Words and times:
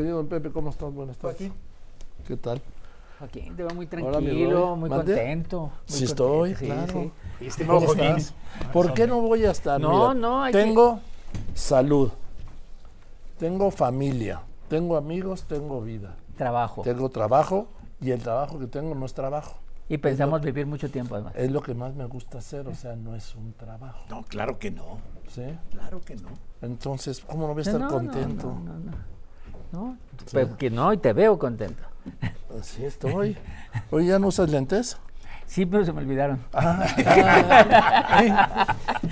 Querido 0.00 0.16
don 0.16 0.28
Pepe, 0.28 0.50
¿cómo 0.50 0.70
estás? 0.70 0.94
Buenas 0.94 1.18
tardes. 1.18 1.36
Joaquín. 1.36 1.52
¿Qué 2.26 2.34
tal? 2.38 2.62
Joaquín, 3.18 3.54
te 3.54 3.62
veo 3.64 3.74
muy 3.74 3.86
tranquilo, 3.86 4.74
muy 4.74 4.88
¿Mande? 4.88 5.12
contento. 5.14 5.60
muy 5.60 5.70
Sí 5.84 6.06
contento, 6.06 6.44
estoy, 6.46 6.54
sí, 6.54 6.64
claro. 6.64 6.92
sí. 7.38 7.44
Estimado 7.44 7.80
¿Cómo 7.80 7.86
Joaquín. 7.92 8.16
estás? 8.16 8.34
¿Por 8.72 8.94
qué 8.94 9.06
no 9.06 9.20
voy 9.20 9.44
a 9.44 9.50
estar? 9.50 9.78
No, 9.78 9.90
Mira, 10.08 10.14
no, 10.14 10.42
hay 10.42 10.52
que- 10.54 10.58
Tengo 10.58 11.00
salud, 11.52 12.10
tengo 13.38 13.70
familia, 13.70 14.40
tengo 14.70 14.96
amigos, 14.96 15.42
tengo 15.42 15.82
vida, 15.82 16.14
Trabajo. 16.38 16.80
tengo 16.80 17.10
trabajo 17.10 17.66
y 18.00 18.10
el 18.12 18.22
trabajo 18.22 18.58
que 18.58 18.68
tengo 18.68 18.94
no 18.94 19.04
es 19.04 19.12
trabajo. 19.12 19.58
Y 19.90 19.98
pensamos 19.98 20.40
vivir 20.40 20.66
mucho 20.66 20.90
tiempo 20.90 21.14
además. 21.14 21.34
Es 21.36 21.50
lo 21.50 21.60
que 21.60 21.74
más 21.74 21.94
me 21.94 22.06
gusta 22.06 22.38
hacer, 22.38 22.66
o 22.68 22.74
sea, 22.74 22.96
no 22.96 23.14
es 23.14 23.34
un 23.34 23.52
trabajo. 23.52 23.98
No, 24.08 24.22
claro 24.22 24.58
que 24.58 24.70
no. 24.70 24.96
¿sí? 25.28 25.42
Claro 25.72 26.00
que 26.00 26.16
no. 26.16 26.30
Entonces, 26.62 27.20
¿cómo 27.20 27.46
no 27.46 27.52
voy 27.52 27.58
a 27.60 27.62
estar 27.64 27.78
No, 27.78 27.88
no, 27.90 27.92
contento? 27.92 28.46
No, 28.46 28.78
no, 28.78 29.10
no. 29.72 29.96
Pero 30.32 30.56
que 30.56 30.70
no, 30.70 30.92
y 30.92 30.98
te 30.98 31.12
veo 31.12 31.38
contento. 31.38 31.82
Así 32.58 32.84
estoy. 32.84 33.36
Oye, 33.90 34.06
¿ya 34.06 34.18
no 34.18 34.28
usas 34.28 34.50
lentes? 34.50 34.98
Sí, 35.50 35.66
pero 35.66 35.84
se 35.84 35.92
me 35.92 36.00
olvidaron. 36.02 36.38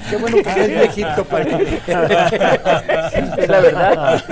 Qué 0.08 0.16
bueno 0.18 0.36
que 0.36 0.50
eres 0.50 0.68
viejito 0.68 1.24
para 1.24 1.44
que... 1.44 1.64
es 1.64 3.48
la 3.48 3.60
verdad. 3.60 4.24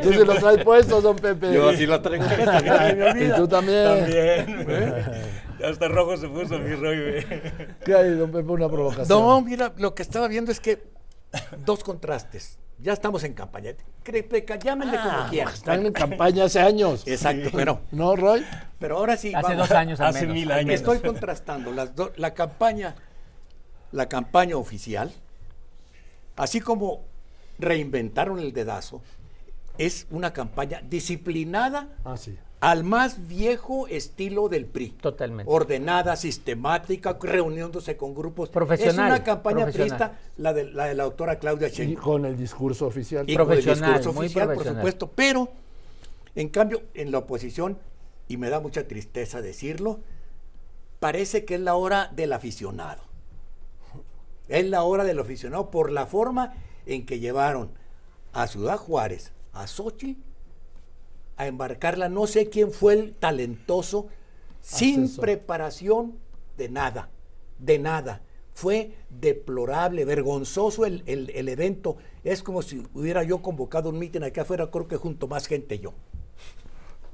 Tú 0.00 0.12
se 0.12 0.24
lo 0.24 0.36
traes 0.36 0.62
puesto, 0.62 1.00
don 1.00 1.16
Pepe. 1.16 1.52
Yo 1.52 1.70
así 1.70 1.84
la 1.84 2.00
traigo 2.00 2.24
Y 3.20 3.32
tú 3.34 3.48
también. 3.48 3.98
También, 3.98 4.64
güey. 4.64 4.92
Hasta 5.68 5.88
rojo 5.88 6.16
se 6.16 6.28
puso 6.28 6.60
mi 6.60 6.76
Roy, 6.76 7.00
güey. 7.00 7.26
¿Qué 7.84 7.92
hay, 7.92 8.10
don 8.10 8.30
Pepe? 8.30 8.52
Una 8.52 8.68
provocación. 8.68 9.08
No, 9.08 9.40
mira, 9.40 9.72
lo 9.78 9.96
que 9.96 10.02
estaba 10.02 10.28
viendo 10.28 10.52
es 10.52 10.60
que 10.60 10.80
dos 11.64 11.82
contrastes. 11.82 12.56
Ya 12.80 12.92
estamos 12.92 13.24
en 13.24 13.34
campaña. 13.34 13.72
Cre- 14.04 14.58
Llámenle 14.62 14.98
como 14.98 15.28
quieran. 15.30 15.52
Están 15.52 15.84
en 15.86 15.92
campaña 15.92 16.44
hace 16.44 16.60
años. 16.60 17.06
Exacto, 17.06 17.50
pero, 17.52 17.80
¿No, 17.90 18.14
Roy? 18.14 18.44
pero 18.78 18.98
ahora 18.98 19.16
sí. 19.16 19.34
Hace 19.34 19.48
vamos. 19.54 19.68
dos 19.68 19.76
años 19.76 20.00
al 20.00 20.06
Hace 20.08 20.20
menos, 20.22 20.34
mil 20.34 20.52
años. 20.52 20.74
Estoy 20.74 21.00
contrastando 21.00 21.72
las 21.72 21.94
do- 21.96 22.12
la 22.16 22.34
campaña, 22.34 22.94
la 23.90 24.08
campaña 24.08 24.56
oficial, 24.56 25.12
así 26.36 26.60
como 26.60 27.04
reinventaron 27.58 28.38
el 28.38 28.52
dedazo, 28.52 29.02
es 29.76 30.06
una 30.10 30.32
campaña 30.32 30.80
disciplinada 30.88 31.88
Ah, 32.04 32.16
sí. 32.16 32.38
Al 32.60 32.82
más 32.82 33.28
viejo 33.28 33.86
estilo 33.86 34.48
del 34.48 34.66
PRI. 34.66 34.90
Totalmente. 35.00 35.50
Ordenada, 35.52 36.16
sistemática, 36.16 37.16
reuniéndose 37.20 37.96
con 37.96 38.14
grupos. 38.14 38.48
Profesional, 38.48 39.06
Es 39.06 39.12
una 39.16 39.24
campaña 39.24 39.64
profesional. 39.64 39.98
priista, 39.98 40.20
la 40.38 40.52
de 40.52 40.64
la, 40.64 40.86
de 40.86 40.94
la 40.94 41.04
doctora 41.04 41.38
Claudia 41.38 41.68
Y 41.68 41.70
Sheinbaum. 41.70 42.04
con 42.04 42.24
el 42.26 42.36
discurso 42.36 42.86
oficial. 42.86 43.28
Y 43.30 43.34
con 43.36 43.42
el 43.42 43.46
Profesional, 43.46 43.90
discurso 43.94 44.12
muy 44.12 44.26
oficial, 44.26 44.46
por 44.46 44.54
profesional. 44.56 44.80
supuesto. 44.82 45.10
Pero, 45.14 45.48
en 46.34 46.48
cambio, 46.48 46.82
en 46.94 47.12
la 47.12 47.18
oposición, 47.18 47.78
y 48.26 48.36
me 48.38 48.50
da 48.50 48.58
mucha 48.60 48.88
tristeza 48.88 49.40
decirlo, 49.40 50.00
parece 50.98 51.44
que 51.44 51.54
es 51.54 51.60
la 51.60 51.74
hora 51.76 52.10
del 52.14 52.32
aficionado. 52.32 53.02
Es 54.48 54.66
la 54.68 54.82
hora 54.82 55.04
del 55.04 55.18
aficionado 55.20 55.70
por 55.70 55.92
la 55.92 56.06
forma 56.06 56.54
en 56.86 57.06
que 57.06 57.20
llevaron 57.20 57.70
a 58.32 58.46
Ciudad 58.46 58.78
Juárez, 58.78 59.32
a 59.52 59.66
Xochitl, 59.66 60.20
a 61.38 61.46
embarcarla. 61.46 62.08
No 62.10 62.26
sé 62.26 62.50
quién 62.50 62.72
fue 62.72 62.92
el 62.94 63.14
talentoso, 63.14 64.08
sin 64.60 65.16
preparación 65.16 66.18
de 66.58 66.68
nada, 66.68 67.08
de 67.58 67.78
nada. 67.78 68.20
Fue 68.52 68.92
deplorable, 69.08 70.04
vergonzoso 70.04 70.84
el, 70.84 71.04
el- 71.06 71.30
el 71.30 71.48
evento. 71.48 71.96
Es 72.24 72.42
como 72.42 72.60
si 72.60 72.84
hubiera 72.92 73.22
yo 73.22 73.40
convocado 73.40 73.88
un 73.90 73.98
mitin 73.98 74.24
acá 74.24 74.42
afuera, 74.42 74.68
creo 74.70 74.88
que 74.88 74.96
junto 74.96 75.28
más 75.28 75.46
gente 75.46 75.78
yo. 75.78 75.94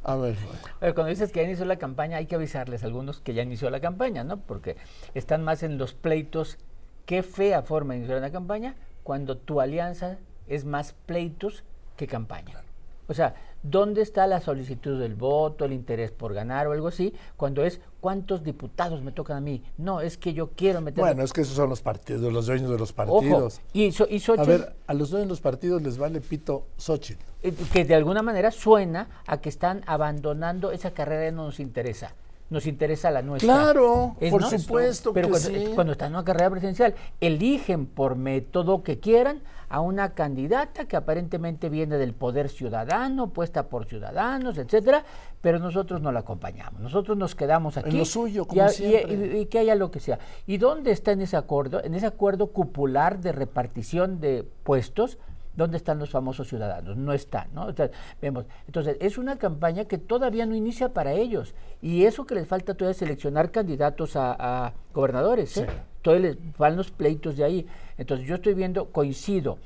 A 0.02 0.16
ver, 0.16 0.36
Pero 0.80 0.94
cuando 0.94 1.08
dices 1.10 1.32
que 1.32 1.40
ya 1.40 1.46
inició 1.46 1.64
la 1.64 1.76
campaña, 1.76 2.18
hay 2.18 2.26
que 2.26 2.34
avisarles 2.34 2.82
a 2.82 2.86
algunos 2.86 3.20
que 3.20 3.32
ya 3.32 3.42
inició 3.42 3.70
la 3.70 3.80
campaña, 3.80 4.22
¿no? 4.22 4.38
Porque 4.40 4.76
están 5.14 5.42
más 5.44 5.62
en 5.62 5.78
los 5.78 5.94
pleitos. 5.94 6.58
Qué 7.06 7.22
fea 7.22 7.62
forma 7.62 7.92
de 7.94 7.98
iniciar 8.00 8.18
una 8.18 8.30
campaña 8.32 8.74
cuando 9.02 9.36
tu 9.38 9.60
alianza 9.62 10.18
es 10.46 10.64
más 10.66 10.94
pleitos 11.06 11.64
que 11.96 12.06
campaña. 12.06 12.62
O 13.08 13.14
sea, 13.14 13.34
¿dónde 13.64 14.02
está 14.02 14.28
la 14.28 14.40
solicitud 14.40 15.00
del 15.00 15.16
voto, 15.16 15.64
el 15.64 15.72
interés 15.72 16.12
por 16.12 16.32
ganar 16.34 16.68
o 16.68 16.72
algo 16.72 16.86
así? 16.86 17.12
Cuando 17.36 17.64
es 17.64 17.80
cuántos 18.00 18.44
diputados 18.44 19.02
me 19.02 19.10
tocan 19.10 19.38
a 19.38 19.40
mí. 19.40 19.64
No, 19.78 20.00
es 20.00 20.16
que 20.16 20.32
yo 20.34 20.50
quiero 20.54 20.80
meter. 20.80 21.00
bueno, 21.02 21.22
es 21.24 21.32
que 21.32 21.40
esos 21.40 21.56
son 21.56 21.68
los 21.70 21.80
partidos, 21.80 22.32
los 22.32 22.46
dueños 22.46 22.70
de 22.70 22.78
los 22.78 22.90
Ojo, 22.90 22.96
partidos. 22.96 23.60
y, 23.72 23.90
so- 23.90 24.06
y 24.08 24.22
A 24.38 24.44
ver, 24.44 24.76
a 24.86 24.94
los 24.94 25.10
dueños 25.10 25.26
de 25.28 25.32
los 25.32 25.40
partidos 25.40 25.82
les 25.82 25.98
vale 25.98 26.20
pito 26.20 26.66
Xochitl. 26.76 27.24
eh, 27.42 27.52
que 27.72 27.84
de 27.84 27.94
alguna 27.96 28.22
manera 28.22 28.50
suena 28.52 29.08
a 29.26 29.40
que 29.40 29.48
están 29.48 29.82
abandonando 29.86 30.70
esa 30.70 30.92
carrera 30.92 31.30
no 31.32 31.46
nos 31.46 31.58
interesa. 31.58 32.14
Nos 32.50 32.66
interesa 32.66 33.10
la 33.10 33.22
nuestra. 33.22 33.52
Claro, 33.52 34.16
Es 34.20 34.30
por 34.30 34.44
supuesto 34.44 35.14
Pero 35.14 35.28
que 35.28 35.30
cuando, 35.32 35.48
sí. 35.48 35.70
cuando 35.74 35.92
están 35.92 36.08
en 36.08 36.16
una 36.16 36.24
carrera 36.24 36.50
presidencial, 36.50 36.94
eligen 37.18 37.86
por 37.86 38.16
método 38.16 38.82
que 38.82 39.00
quieran 39.00 39.40
a 39.68 39.80
una 39.80 40.14
candidata 40.14 40.86
que 40.86 40.96
aparentemente 40.96 41.68
viene 41.68 41.96
del 41.98 42.14
poder 42.14 42.48
ciudadano, 42.48 43.30
puesta 43.30 43.68
por 43.68 43.86
ciudadanos, 43.86 44.58
etcétera, 44.58 45.04
pero 45.40 45.58
nosotros 45.58 46.00
no 46.00 46.12
la 46.12 46.20
acompañamos. 46.20 46.80
Nosotros 46.80 47.16
nos 47.16 47.34
quedamos 47.34 47.76
aquí. 47.76 47.96
lo 47.98 48.04
suyo, 48.04 48.42
y 48.42 48.46
como 48.46 48.64
y- 48.66 48.68
siempre. 48.70 49.36
y- 49.36 49.40
y 49.40 49.46
que 49.46 49.58
haya 49.58 49.74
lo 49.74 49.90
que 49.90 50.00
sea. 50.00 50.18
¿Y 50.46 50.58
dónde 50.58 50.90
está 50.90 51.12
en 51.12 51.20
ese 51.22 51.36
acuerdo? 51.36 51.82
En 51.82 51.94
ese 51.94 52.06
acuerdo 52.06 52.48
cupular 52.48 53.20
de 53.20 53.32
repartición 53.32 54.20
de 54.20 54.46
puestos, 54.62 55.18
¿dónde 55.56 55.76
están 55.76 55.98
los 55.98 56.10
famosos 56.10 56.48
ciudadanos? 56.48 56.96
No 56.96 57.12
están, 57.12 57.48
¿no? 57.54 57.66
O 57.66 57.72
sea, 57.72 57.90
vemos. 58.20 58.44
Entonces, 58.66 58.96
es 59.00 59.18
una 59.18 59.36
campaña 59.38 59.84
que 59.84 59.98
todavía 59.98 60.46
no 60.46 60.54
inicia 60.54 60.92
para 60.92 61.12
ellos. 61.12 61.54
Y 61.80 62.04
eso 62.04 62.26
que 62.26 62.34
les 62.34 62.48
falta 62.48 62.74
todavía 62.74 62.90
es 62.92 62.96
seleccionar 62.96 63.50
candidatos 63.52 64.16
a, 64.16 64.34
a 64.66 64.72
gobernadores, 64.92 65.56
¿eh? 65.58 65.66
Sí. 65.68 65.76
Todavía 66.04 66.28
les 66.32 66.56
van 66.58 66.76
los 66.76 66.90
pleitos 66.90 67.36
de 67.38 67.44
ahí. 67.44 67.66
Entonces, 67.96 68.26
yo 68.28 68.34
estoy 68.34 68.52
viendo, 68.52 68.90
coincido, 68.92 69.56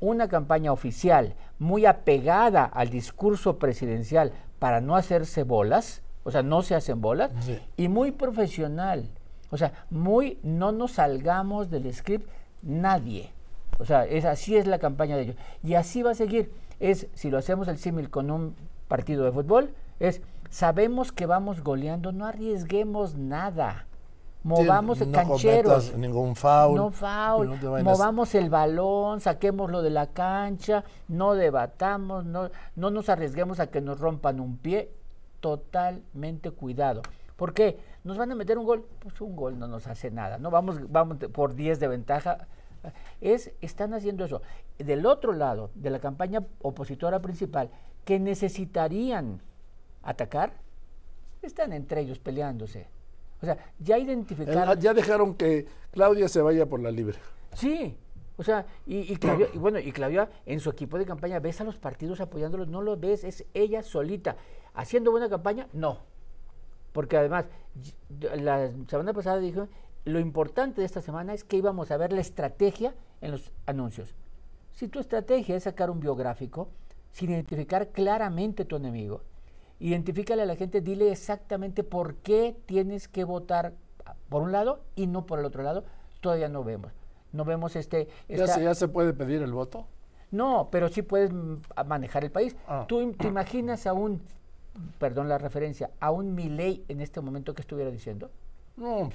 una 0.00 0.26
campaña 0.28 0.72
oficial 0.72 1.34
muy 1.60 1.86
apegada 1.86 2.64
al 2.64 2.90
discurso 2.90 3.58
presidencial 3.60 4.32
para 4.58 4.80
no 4.80 4.96
hacerse 4.96 5.44
bolas, 5.44 6.02
o 6.24 6.32
sea, 6.32 6.42
no 6.42 6.62
se 6.62 6.74
hacen 6.74 7.00
bolas, 7.00 7.30
Sí. 7.40 7.60
y 7.76 7.86
muy 7.86 8.10
profesional. 8.10 9.08
O 9.50 9.56
sea, 9.56 9.72
muy 9.88 10.38
no 10.42 10.72
nos 10.72 10.92
salgamos 10.92 11.70
del 11.70 11.94
script 11.94 12.28
nadie. 12.62 13.30
O 13.78 13.84
sea, 13.84 14.04
es, 14.04 14.24
así 14.24 14.56
es 14.56 14.66
la 14.66 14.80
campaña 14.80 15.14
de 15.16 15.22
ellos. 15.22 15.36
Y 15.62 15.74
así 15.74 16.02
va 16.02 16.10
a 16.10 16.14
seguir. 16.14 16.50
Es, 16.80 17.06
si 17.14 17.30
lo 17.30 17.38
hacemos 17.38 17.68
el 17.68 17.78
símil 17.78 18.10
con 18.10 18.32
un 18.32 18.56
partido 18.88 19.24
de 19.24 19.30
fútbol, 19.30 19.70
es, 20.00 20.22
sabemos 20.50 21.12
que 21.12 21.26
vamos 21.26 21.62
goleando, 21.62 22.10
no 22.10 22.26
arriesguemos 22.26 23.14
nada. 23.14 23.86
Movamos 24.44 24.98
Sí, 24.98 25.04
el 25.04 25.10
no 25.12 25.18
cancheros. 25.18 25.96
ningún 25.96 26.36
foul, 26.36 26.76
No 26.76 26.90
foul. 26.90 27.48
no 27.48 27.82
Movamos 27.82 28.34
el 28.34 28.50
balón, 28.50 29.20
saquémoslo 29.20 29.80
de 29.80 29.88
la 29.90 30.08
cancha, 30.08 30.84
no 31.08 31.34
debatamos, 31.34 32.26
no, 32.26 32.50
no 32.76 32.90
nos 32.90 33.08
arriesguemos 33.08 33.58
a 33.58 33.68
que 33.68 33.80
nos 33.80 33.98
rompan 33.98 34.40
un 34.40 34.58
pie. 34.58 34.90
Totalmente 35.40 36.50
cuidado. 36.50 37.00
¿Por 37.36 37.52
qué? 37.54 37.78
¿Nos 38.04 38.16
van 38.18 38.32
a 38.32 38.34
meter 38.34 38.58
un 38.58 38.66
gol? 38.66 38.86
Pues 39.00 39.20
un 39.20 39.34
gol 39.34 39.58
no 39.58 39.66
nos 39.66 39.86
hace 39.86 40.10
nada. 40.10 40.38
No 40.38 40.50
vamos, 40.50 40.90
vamos 40.90 41.16
por 41.32 41.54
10 41.54 41.80
de 41.80 41.88
ventaja. 41.88 42.46
Es, 43.22 43.50
están 43.62 43.94
haciendo 43.94 44.26
eso. 44.26 44.42
Del 44.78 45.06
otro 45.06 45.32
lado, 45.32 45.70
de 45.74 45.88
la 45.90 46.00
campaña 46.00 46.44
opositora 46.60 47.20
principal, 47.20 47.70
que 48.04 48.20
necesitarían 48.20 49.40
atacar, 50.02 50.52
están 51.40 51.72
entre 51.72 52.02
ellos 52.02 52.18
peleándose. 52.18 52.88
O 53.44 53.46
sea, 53.46 53.58
ya 53.78 53.98
identificaron. 53.98 54.80
Ya 54.80 54.94
dejaron 54.94 55.34
que 55.34 55.66
Claudia 55.92 56.28
se 56.28 56.40
vaya 56.40 56.64
por 56.64 56.80
la 56.80 56.90
libre. 56.90 57.18
Sí, 57.52 57.94
o 58.38 58.42
sea, 58.42 58.64
y, 58.86 59.12
y 59.12 59.16
Claudia, 59.16 59.48
y 59.52 59.58
bueno, 59.58 59.78
y 59.78 59.92
Claudia 59.92 60.30
en 60.46 60.60
su 60.60 60.70
equipo 60.70 60.96
de 60.96 61.04
campaña, 61.04 61.40
¿ves 61.40 61.60
a 61.60 61.64
los 61.64 61.76
partidos 61.76 62.20
apoyándolos? 62.20 62.68
No 62.68 62.80
lo 62.80 62.96
ves, 62.96 63.22
es 63.22 63.44
ella 63.52 63.82
solita. 63.82 64.36
¿Haciendo 64.72 65.10
buena 65.10 65.28
campaña? 65.28 65.68
No. 65.74 65.98
Porque 66.92 67.18
además, 67.18 67.44
la 68.20 68.70
semana 68.88 69.12
pasada 69.12 69.38
dijo, 69.40 69.68
lo 70.06 70.20
importante 70.20 70.80
de 70.80 70.86
esta 70.86 71.02
semana 71.02 71.34
es 71.34 71.44
que 71.44 71.58
íbamos 71.58 71.90
a 71.90 71.98
ver 71.98 72.12
la 72.12 72.22
estrategia 72.22 72.94
en 73.20 73.32
los 73.32 73.52
anuncios. 73.66 74.14
Si 74.72 74.88
tu 74.88 75.00
estrategia 75.00 75.54
es 75.54 75.64
sacar 75.64 75.90
un 75.90 76.00
biográfico, 76.00 76.70
sin 77.12 77.30
identificar 77.30 77.88
claramente 77.88 78.64
tu 78.64 78.76
enemigo, 78.76 79.20
identifícale 79.88 80.42
a 80.42 80.46
la 80.46 80.56
gente, 80.56 80.80
dile 80.80 81.12
exactamente 81.12 81.84
por 81.84 82.16
qué 82.16 82.56
tienes 82.66 83.06
que 83.08 83.24
votar 83.24 83.74
por 84.28 84.42
un 84.42 84.50
lado 84.52 84.80
y 84.96 85.06
no 85.06 85.26
por 85.26 85.38
el 85.38 85.44
otro 85.44 85.62
lado, 85.62 85.84
todavía 86.20 86.48
no 86.48 86.64
vemos. 86.64 86.92
No 87.32 87.44
vemos 87.44 87.76
este... 87.76 88.08
¿Ya, 88.28 88.46
se, 88.46 88.62
¿Ya 88.62 88.74
se 88.74 88.88
puede 88.88 89.12
pedir 89.12 89.42
el 89.42 89.52
voto? 89.52 89.86
no, 90.30 90.68
pero 90.72 90.88
sí 90.88 91.02
puedes 91.02 91.30
manejar 91.86 92.24
el 92.24 92.30
país. 92.32 92.56
Ah. 92.66 92.86
¿Tú 92.88 93.12
te 93.12 93.28
imaginas 93.28 93.86
a 93.86 93.92
un, 93.92 94.20
perdón 94.98 95.28
la 95.28 95.38
referencia, 95.38 95.90
a 96.00 96.10
un 96.10 96.34
Milei 96.34 96.84
en 96.88 97.00
este 97.00 97.20
momento 97.20 97.54
que 97.54 97.62
estuviera 97.62 97.90
diciendo? 97.90 98.30
No, 98.76 99.10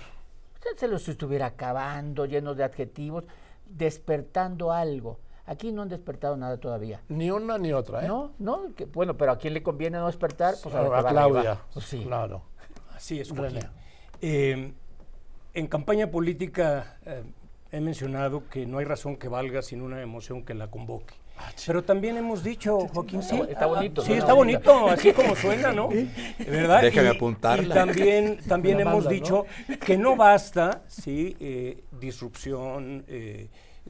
Se- 0.62 0.77
se 0.77 0.88
los 0.88 1.10
estuviera 1.10 1.48
acabando, 1.48 2.25
llenos 2.25 2.56
de 2.56 2.63
adjetivos, 2.63 3.25
despertando 3.66 4.71
algo. 4.71 5.19
Aquí 5.49 5.71
no 5.71 5.81
han 5.81 5.89
despertado 5.89 6.37
nada 6.37 6.57
todavía. 6.57 7.01
Ni 7.09 7.31
una 7.31 7.57
ni 7.57 7.73
otra, 7.73 8.05
¿eh? 8.05 8.07
No, 8.07 8.33
no, 8.37 8.75
que- 8.75 8.85
bueno, 8.85 9.17
pero 9.17 9.31
a 9.31 9.37
quién 9.39 9.55
le 9.55 9.63
conviene 9.63 9.97
no 9.97 10.05
despertar, 10.05 10.53
pues 10.61 10.75
a, 10.75 10.81
a, 10.99 11.03
Claudia. 11.09 11.59
Pues 11.73 11.85
sí. 11.85 12.03
Claro. 12.05 12.43
Así 12.95 13.19
es. 13.19 13.33
Eh, 14.21 14.73
en 15.55 15.67
campaña 15.67 16.11
política 16.11 16.97
eh, 17.03 17.23
he 17.71 17.81
mencionado 17.81 18.47
que 18.47 18.67
no 18.67 18.77
hay 18.77 18.85
razón 18.85 19.17
que 19.17 19.27
valga 19.27 19.63
sin 19.63 19.81
una 19.81 19.99
emoción 20.03 20.43
que 20.43 20.53
la 20.53 20.67
convoque. 20.69 21.15
Pero 21.65 21.83
también 21.83 22.17
hemos 22.17 22.43
dicho, 22.43 22.77
Joaquín, 22.93 23.23
sí, 23.23 23.41
Está 23.49 23.65
bonito, 23.65 24.01
sí, 24.03 24.13
está 24.13 24.33
bonito. 24.33 24.87
así 24.89 25.13
como 25.13 25.35
suena, 25.35 25.71
¿no? 25.71 25.89
¿Verdad? 26.37 26.81
Déjame 26.83 27.07
Y- 27.07 27.15
apuntarla. 27.15 27.73
Y 27.73 27.77
también, 27.77 28.39
también 28.47 28.79
hemos 28.81 29.05
banda, 29.05 29.09
¿no? 29.09 29.15
dicho 29.15 29.45
que 29.83 29.97
no 29.97 30.15
basta, 30.15 30.83
sí, 30.87 31.35
eh, 31.39 31.81
disrupción, 31.99 33.03
eh, 33.07 33.47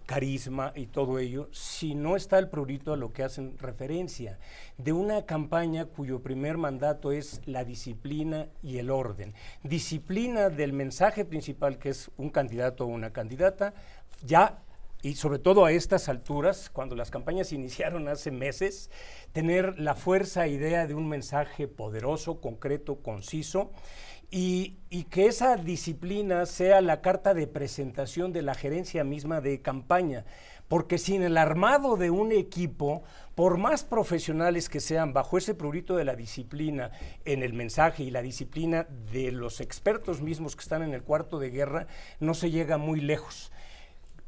carisma 0.10 0.74
y 0.76 0.88
todo 0.88 1.20
ello, 1.20 1.50
si 1.52 1.94
no 1.94 2.16
está 2.16 2.40
el 2.40 2.50
prurito 2.50 2.94
a 2.94 2.98
lo 2.98 3.14
que 3.14 3.22
hacen 3.22 3.60
referencia, 3.60 4.40
de 4.80 4.92
una 4.92 5.28
campaña 5.28 5.86
cuyo 5.86 6.24
primer 6.24 6.58
mandato 6.58 7.12
es 7.12 7.42
la 7.46 7.64
disciplina 7.64 8.48
y 8.64 8.80
el 8.80 8.90
orden. 8.90 9.36
Disciplina 9.62 10.50
del 10.50 10.74
mensaje 10.74 11.26
principal, 11.26 11.78
que 11.78 11.90
es 11.90 12.10
un 12.18 12.32
candidato 12.32 12.86
o 12.86 12.88
una 12.88 13.14
candidata, 13.14 13.76
ya 14.24 14.64
y 15.04 15.14
sobre 15.14 15.38
todo 15.38 15.64
a 15.64 15.72
estas 15.72 16.10
alturas, 16.10 16.72
cuando 16.72 16.96
las 16.96 17.12
campañas 17.12 17.54
iniciaron 17.54 18.08
hace 18.08 18.32
meses, 18.32 18.90
tener 19.32 19.80
la 19.80 19.94
fuerza 19.94 20.48
e 20.48 20.54
idea 20.54 20.88
de 20.88 20.96
un 20.96 21.08
mensaje 21.08 21.68
poderoso, 21.68 22.42
concreto, 22.42 22.96
conciso, 22.96 23.70
y, 24.32 24.76
que 25.10 25.28
esa 25.28 25.56
disciplina 25.56 26.46
sea 26.46 26.82
la 26.82 27.02
carta 27.02 27.34
de 27.34 27.48
presentación 27.48 28.32
de 28.32 28.42
la 28.42 28.54
gerencia 28.54 29.04
misma 29.04 29.42
de 29.42 29.62
campaña. 29.62 30.26
Porque 30.68 31.00
sin 31.00 31.24
el 31.24 31.38
armado 31.38 31.98
de 31.98 32.12
un 32.12 32.32
equipo, 32.32 33.02
por 33.34 33.58
más 33.58 33.84
profesionales 33.84 34.70
que 34.70 34.80
sean, 34.80 35.14
bajo 35.14 35.40
ese 35.40 35.56
prurito 35.56 35.96
de 35.96 36.06
la 36.06 36.16
disciplina 36.16 36.92
en 37.26 37.42
el 37.42 37.54
mensaje 37.54 38.04
y 38.04 38.12
la 38.12 38.22
disciplina 38.22 38.86
de 39.12 39.32
los 39.32 39.62
expertos 39.62 40.22
mismos 40.22 40.56
que 40.56 40.62
están 40.62 40.84
en 40.84 40.94
el 40.94 41.02
cuarto 41.02 41.40
de 41.40 41.50
guerra, 41.50 41.88
no 42.20 42.36
se 42.36 42.52
llega 42.52 42.78
muy 42.78 43.02
lejos. 43.02 43.52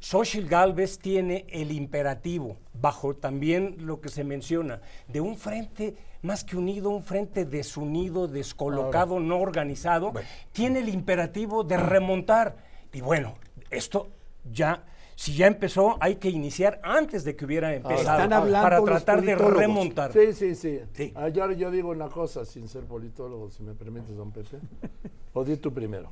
Xochitl 0.00 0.48
Galvez 0.48 0.98
tiene 0.98 1.46
el 1.48 1.70
imperativo, 1.70 2.56
bajo 2.74 3.14
también 3.14 3.76
lo 3.78 4.00
que 4.00 4.08
se 4.08 4.24
menciona, 4.24 4.80
de 5.06 5.20
un 5.20 5.36
frente 5.36 5.94
más 6.22 6.44
que 6.44 6.56
unido, 6.56 6.90
un 6.90 7.02
frente 7.02 7.44
desunido, 7.44 8.28
descolocado, 8.28 9.20
no 9.20 9.38
organizado, 9.40 10.12
tiene 10.52 10.78
el 10.78 10.88
imperativo 10.88 11.64
de 11.64 11.76
remontar. 11.76 12.56
Y 12.92 13.00
bueno, 13.00 13.34
esto 13.70 14.08
ya, 14.50 14.84
si 15.22 15.34
ya 15.34 15.46
empezó, 15.46 15.98
hay 16.00 16.16
que 16.16 16.28
iniciar 16.30 16.80
antes 16.82 17.22
de 17.22 17.36
que 17.36 17.44
hubiera 17.44 17.72
empezado, 17.72 18.24
Están 18.24 18.50
para 18.50 18.82
tratar 18.82 19.22
de 19.22 19.36
remontar. 19.36 20.12
Sí, 20.12 20.32
sí, 20.32 20.56
sí. 20.56 20.80
Sí. 20.94 21.12
Ah, 21.14 21.28
yo, 21.28 21.48
yo 21.52 21.70
digo 21.70 21.90
una 21.90 22.08
cosa, 22.08 22.44
sin 22.44 22.66
ser 22.66 22.82
politólogo, 22.86 23.48
si 23.48 23.62
me 23.62 23.72
permites, 23.74 24.16
don 24.16 24.32
Pepe. 24.32 24.58
O 25.34 25.44
di 25.44 25.56
tú 25.58 25.72
primero. 25.72 26.10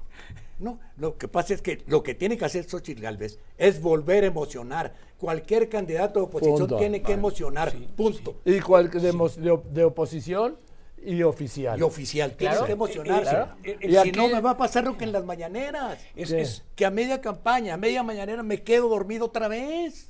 No, 0.61 0.79
lo 0.97 1.19
que 1.19 1.27
pasa 1.29 1.53
es 1.55 1.61
que 1.61 1.83
lo 1.89 2.03
que 2.05 2.15
tiene 2.15 2.39
que 2.39 2.45
hacer 2.45 2.65
Xochitl 2.71 3.03
Galvez 3.03 3.39
es 3.59 3.83
volver 3.83 4.23
a 4.25 4.29
emocionar. 4.29 4.95
Cualquier 5.19 5.69
candidato 5.69 6.21
de 6.21 6.27
oposición 6.27 6.59
Punto. 6.61 6.77
tiene 6.79 7.03
que 7.03 7.13
emocionar, 7.13 7.71
punto. 7.97 8.37
Y 8.45 8.61
cual, 8.61 8.89
de, 8.91 9.01
de 9.01 9.51
op- 9.51 9.67
de 9.67 9.85
oposición 9.85 10.57
y 11.05 11.23
oficial. 11.23 11.79
Y 11.79 11.83
oficial, 11.83 12.33
tienes 12.37 12.57
Claro. 12.57 12.67
que 12.67 12.73
emocionarse. 12.73 13.31
Claro. 13.31 13.55
Y 13.63 13.97
si 13.97 14.13
no, 14.13 14.29
me 14.29 14.41
va 14.41 14.51
a 14.51 14.57
pasar 14.57 14.85
lo 14.85 14.97
que 14.99 15.05
en 15.05 15.13
las 15.13 15.25
mañaneras. 15.25 15.99
Es, 16.15 16.29
Sí. 16.29 16.37
es- 16.37 16.65
Que 16.77 16.85
a 16.87 16.91
media 16.91 17.21
campaña, 17.21 17.75
a 17.75 17.77
media 17.77 18.03
mañanera 18.03 18.43
me 18.43 18.63
quedo 18.63 18.89
dormido 18.89 19.27
otra 19.27 19.49
vez. 19.49 20.09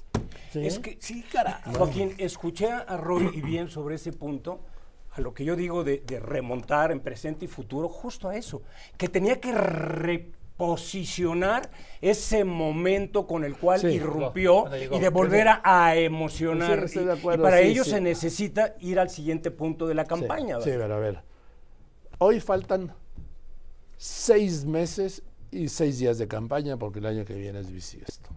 Sí. 0.52 0.66
es 0.66 0.81
que 0.81 0.96
Sí, 1.00 1.22
carajo. 1.22 1.70
Joaquín, 1.72 2.12
escuché 2.19 2.70
a 2.72 2.96
Roy 2.96 3.31
y 3.34 3.40
bien 3.40 3.69
sobre 3.70 3.94
ese 3.94 4.12
punto, 4.12 4.60
a 5.12 5.20
lo 5.20 5.32
que 5.32 5.44
yo 5.44 5.54
digo 5.54 5.84
de, 5.84 5.98
de 6.04 6.19
remontar 6.19 6.90
en 6.90 6.98
presente 7.00 7.44
y 7.44 7.48
futuro, 7.48 7.88
justo 7.88 8.28
a 8.28 8.36
eso, 8.36 8.62
que 8.96 9.08
tenía 9.08 9.40
que 9.40 9.52
reposicionar 10.60 11.70
ese 12.00 12.44
momento 12.44 13.26
con 13.26 13.44
el 13.44 13.56
cual 13.56 13.80
Sí. 13.80 13.88
irrumpió 13.88 14.68
llegó. 14.70 14.96
y 14.96 15.00
de 15.00 15.08
volver 15.08 15.48
a, 15.48 15.60
a 15.64 15.96
emocionar. 15.96 16.88
Sí, 16.88 16.98
y, 16.98 17.04
de 17.04 17.14
y 17.14 17.18
acuerdo, 17.18 17.42
para 17.44 17.58
sí, 17.58 17.68
ello 17.68 17.84
sí. 17.84 17.90
se 17.90 18.00
necesita 18.00 18.74
ir 18.80 18.98
al 18.98 19.08
siguiente 19.10 19.50
punto 19.50 19.86
de 19.86 19.94
la 19.94 20.04
campaña. 20.04 20.56
Sí, 20.60 20.70
pero 20.70 20.94
a 20.94 20.98
ver. 20.98 21.22
Hoy 22.18 22.40
faltan 22.40 22.92
seis 23.96 24.64
meses 24.64 25.22
y 25.50 25.68
seis 25.68 25.98
días 25.98 26.18
de 26.18 26.28
campaña 26.28 26.76
porque 26.76 26.98
el 26.98 27.06
año 27.06 27.24
que 27.24 27.34
viene 27.34 27.60
es 27.60 27.70
bisiesto. 27.70 28.30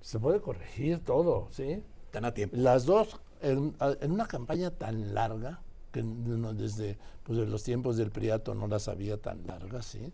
Se 0.00 0.18
puede 0.18 0.40
corregir 0.40 1.00
todo, 1.00 1.48
¿sí? 1.50 1.82
Están 2.06 2.24
a 2.24 2.32
tiempo. 2.32 2.56
Las 2.56 2.86
dos, 2.86 3.20
en, 3.42 3.74
una 4.08 4.26
campaña 4.26 4.70
tan 4.70 5.12
larga, 5.14 5.60
que 5.92 6.02
no- 6.02 6.54
desde 6.54 6.98
pues, 7.24 7.38
de 7.38 7.46
los 7.46 7.62
tiempos 7.64 7.96
del 7.96 8.10
Priato 8.10 8.54
no 8.54 8.66
las 8.68 8.86
había 8.88 9.16
tan 9.18 9.44
largas, 9.46 9.86
¿sí? 9.86 10.12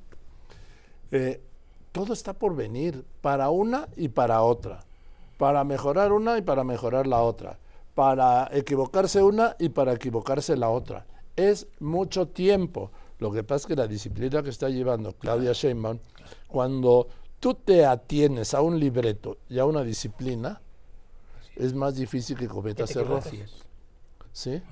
Eh, 1.11 1.41
todo 1.93 2.13
está 2.13 2.33
por 2.35 2.55
venir, 2.55 3.05
para 3.21 3.51
una 3.51 3.89
y 3.97 4.09
para 4.09 4.43
otra. 4.43 4.85
Para 5.39 5.65
mejorar 5.65 6.13
una 6.13 6.39
y 6.39 6.43
para 6.43 6.65
mejorar 6.65 7.07
la 7.07 7.23
otra. 7.23 7.59
Para 7.95 8.49
equivocarse 8.53 9.23
una 9.23 9.57
y 9.59 9.71
para 9.71 9.95
equivocarse 9.95 10.57
la 10.57 10.69
otra. 10.69 11.07
Es 11.37 11.67
mucho 11.81 12.29
tiempo. 12.29 12.91
Lo 13.19 13.33
que 13.33 13.43
pasa 13.43 13.63
es 13.63 13.67
que 13.67 13.77
la 13.77 13.87
disciplina 13.87 14.43
que 14.43 14.51
está 14.51 14.69
llevando 14.69 15.13
Claudia 15.13 15.53
Sheinbaum, 15.53 15.99
cuando 16.49 17.09
tú 17.41 17.55
te 17.55 17.87
atienes 17.87 18.53
a 18.53 18.61
un 18.61 18.79
libreto 18.79 19.39
y 19.49 19.59
a 19.59 19.65
una 19.65 19.83
disciplina, 19.83 20.61
es 21.55 21.73
más 21.75 21.95
difícil 21.97 22.37
que 22.37 22.49
cometas 22.49 22.95
errores. 22.95 23.27
equivocas. 23.27 23.65
¿Sí? 24.33 24.63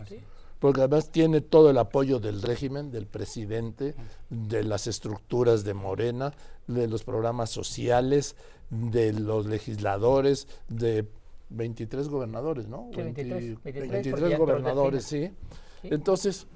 Porque 0.65 0.81
además 0.81 1.11
tiene 1.13 1.43
todo 1.43 1.69
el 1.69 1.77
apoyo 1.77 2.21
del 2.21 2.41
régimen, 2.41 2.91
del 2.91 3.07
presidente, 3.07 3.95
de 4.31 4.65
las 4.65 4.87
estructuras 4.87 5.63
de 5.63 5.75
Morena, 5.75 6.33
de 6.67 6.89
los 6.89 7.05
programas 7.05 7.51
sociales, 7.51 8.35
de 8.71 9.13
los 9.13 9.45
legisladores, 9.45 10.49
de 10.71 11.07
23 11.51 12.09
gobernadores, 12.09 12.67
¿no? 12.67 12.89
Sí, 12.95 13.03
23, 13.03 13.63
23, 13.63 13.63
23 13.63 13.75
porque 13.75 13.91
ya 13.91 13.99
entró 13.99 14.27
el 14.27 14.39
gobernadores, 14.39 15.05
sí. 15.05 15.31
Sí. 15.83 15.89
Entonces, 15.91 16.47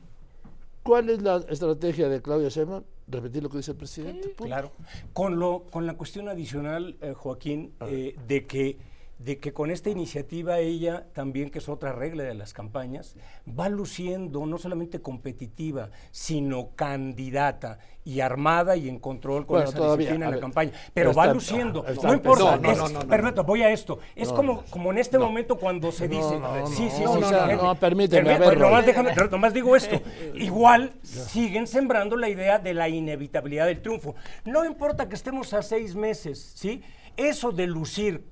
¿cuál 0.83 1.11
es 1.11 1.21
la 1.21 1.45
estrategia 1.51 2.09
de 2.09 2.23
Claudia 2.23 2.49
Sheinbaum? 2.49 2.85
Repetir 3.09 3.43
lo 3.43 3.51
que 3.51 3.59
dice 3.59 3.73
el 3.73 3.77
presidente. 3.77 4.29
punto. 4.31 4.45
Claro. 4.45 4.73
Con, 5.13 5.39
lo, 5.39 5.67
con 5.71 5.87
la 5.87 5.99
cuestión 5.99 6.31
adicional, 6.31 6.97
eh, 7.03 7.13
Joaquín, 7.13 7.75
eh, 7.81 8.17
de, 8.27 8.47
que, 8.47 8.79
de 9.19 9.39
que 9.41 9.53
con 9.53 9.71
esta 9.73 9.91
iniciativa 9.91 10.59
ella 10.61 11.07
también, 11.13 11.51
que 11.51 11.59
es 11.59 11.69
otra 11.69 11.93
regla 11.93 12.23
de 12.23 12.35
las 12.35 12.53
campañas, 12.53 13.17
va 13.49 13.69
luciendo 13.69 14.47
no 14.47 14.59
solamente 14.59 15.01
competitiva, 15.03 15.91
sino 16.13 16.71
candidata 16.77 17.79
y 18.05 18.21
armada 18.21 18.77
y 18.77 18.89
en 18.89 18.99
control 19.01 19.45
con 19.45 19.57
Bueno, 19.57 19.69
esa 19.71 19.77
todavía, 19.77 19.97
disciplina 20.07 20.27
en 20.27 20.31
la 20.31 20.37
ver, 20.37 20.41
campaña. 20.41 20.73
Pero 20.95 21.11
está- 21.11 21.27
va 21.27 21.33
luciendo. 21.35 21.85
está 21.87 22.07
no 22.09 22.15
importa. 22.15 22.55
empezando. 22.55 22.71
es- 22.71 22.79
No, 22.79 22.85
no, 22.89 22.93
no, 22.95 23.01
no, 23.05 23.09
perfecto, 23.11 23.45
voy 23.45 23.63
a 23.63 23.71
esto. 23.71 23.99
Es 24.15 24.29
No, 24.29 24.35
como, 24.37 24.53
no. 24.55 24.65
como 24.71 24.93
en 24.93 24.99
este 24.99 25.19
momento 25.19 25.59
cuando 25.59 25.91
se 25.91 26.07
dice. 26.09 26.39
no, 26.39 26.67
sí, 26.69 26.85
no, 26.85 26.91
sí, 26.91 27.03
no, 27.05 27.15
sí, 27.17 27.25
sea, 27.25 27.47
no, 27.57 27.75
permíteme, 27.75 28.23
Permíteme, 28.23 28.47
a 28.47 28.49
ver, 28.51 28.59
nomás, 28.59 28.87
déjame, 28.87 29.15
nomás 29.31 29.53
digo 29.53 29.75
esto. 29.75 30.01
Igual 30.35 30.93
siguen 31.03 31.67
sembrando 31.67 32.17
la 32.17 32.29
idea 32.29 32.59
de 32.61 32.73
la 32.73 32.89
inevitabilidad 32.89 33.67
del 33.67 33.83
triunfo. 33.83 34.15
No 34.45 34.65
importa 34.65 35.09
que 35.09 35.17
estemos 35.17 35.53
a 35.55 35.63
seis 35.63 35.95
meses, 35.97 36.53
¿sí? 36.55 36.83
Eso 37.17 37.51
de 37.51 37.67
lucir 37.67 38.25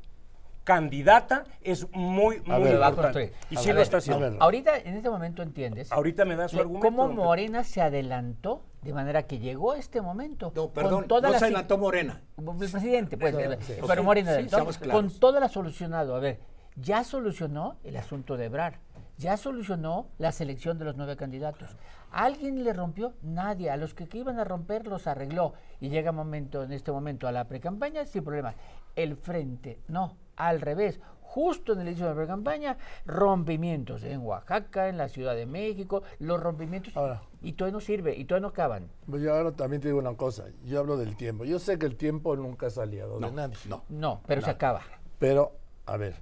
candidata 0.67 1.45
es 1.63 1.87
muy, 1.93 2.43
A 2.49 2.59
muy 2.59 2.65
ver, 2.65 2.75
importante. 2.75 3.33
Y 3.51 3.57
A 3.57 3.61
sí 3.61 3.69
ver, 3.69 3.77
lo 3.77 3.83
está 3.83 3.99
haciendo. 3.99 4.37
Ahorita, 4.41 4.77
en 4.77 4.97
este 4.97 5.09
momento, 5.09 5.43
entiendes 5.43 5.93
Ahorita 5.93 6.25
me 6.25 6.35
da 6.35 6.49
su 6.49 6.59
argumento. 6.59 6.89
cómo. 6.89 7.09
Morena 7.09 7.63
se 7.63 7.81
adelantó 7.81 8.63
de 8.83 8.93
manera 8.93 9.23
que 9.23 9.39
llegó 9.39 9.73
a 9.73 9.79
este 9.79 10.03
momento. 10.03 10.53
No, 10.57 10.65
con 10.65 10.73
perdón, 10.73 11.07
toda 11.07 11.29
no 11.29 11.33
la 11.35 11.39
se 11.39 11.45
adelantó 11.45 11.79
Morena. 11.79 12.21
El 12.37 12.45
presidente, 12.59 13.17
pues, 13.17 13.35
sí. 13.61 13.75
pero 13.87 14.03
Morena 14.03 14.31
sí, 14.31 14.35
adelantó, 14.35 14.57
seamos 14.57 14.79
con 14.79 15.11
todo 15.21 15.39
la 15.39 15.49
solucionado. 15.49 16.17
A 16.17 16.19
ver, 16.19 16.41
ya 16.75 17.05
solucionó 17.05 17.77
el 17.85 17.97
asunto 17.97 18.37
de 18.37 18.47
Ebrar, 18.47 18.81
ya 19.19 19.37
solucionó 19.37 20.09
la 20.19 20.33
selección 20.33 20.79
de 20.79 20.85
los 20.85 20.97
nueve 20.97 21.17
candidatos. 21.17 21.77
¿A 22.11 22.25
¿Alguien 22.25 22.65
le 22.65 22.73
rompió? 22.73 23.15
Nadie. 23.23 23.71
A 23.71 23.77
los 23.77 23.95
que, 23.95 24.09
que 24.09 24.19
iban 24.19 24.41
a 24.41 24.45
romper 24.45 24.89
los 24.89 25.07
arregló. 25.07 25.53
Y 25.81 25.91
llega 25.91 26.11
momento, 26.11 26.65
en 26.65 26.73
este 26.73 26.91
momento 26.91 27.29
a 27.29 27.33
la 27.33 27.45
precampaña 27.45 28.05
sin 28.05 28.25
problema. 28.25 28.55
El 28.97 29.17
frente, 29.17 29.79
no, 29.89 30.17
al 30.37 30.61
revés. 30.61 31.01
Justo 31.21 31.75
en 31.75 31.81
el 31.81 31.89
inicio 31.89 32.07
de 32.07 32.13
la 32.13 32.17
precampaña, 32.17 32.79
rompimientos 33.05 34.03
en 34.05 34.21
Oaxaca, 34.21 34.89
en 34.89 34.97
la 34.97 35.09
Ciudad 35.09 35.35
de 35.35 35.45
México, 35.45 36.03
los 36.19 36.41
rompimientos. 36.41 36.97
Ahora. 36.97 37.23
y 37.43 37.53
todavía 37.53 37.75
no 37.75 37.81
sirve, 37.81 38.17
y 38.17 38.25
todavía 38.25 38.43
no 38.43 38.49
acaban. 38.49 38.89
Pues 39.09 39.23
yo 39.23 39.35
ahora 39.35 39.53
también 39.53 39.83
te 39.83 39.89
digo 39.89 39.99
una 39.99 40.15
cosa. 40.17 40.45
Yo 40.65 40.79
hablo 40.81 40.97
del 40.97 41.15
tiempo. 41.17 41.45
Yo 41.45 41.59
sé 41.59 41.79
que 41.79 41.85
el 41.87 41.97
tiempo 41.97 42.35
nunca 42.37 42.69
es 42.69 42.79
aliado 42.79 43.19
de 43.21 43.31
nadie. 43.33 43.55
No. 43.69 43.83
No, 43.91 44.23
pero 44.27 44.41
se 44.41 44.51
acaba. 44.51 44.81
Pero, 45.19 45.53
a 45.85 45.97
ver, 45.99 46.15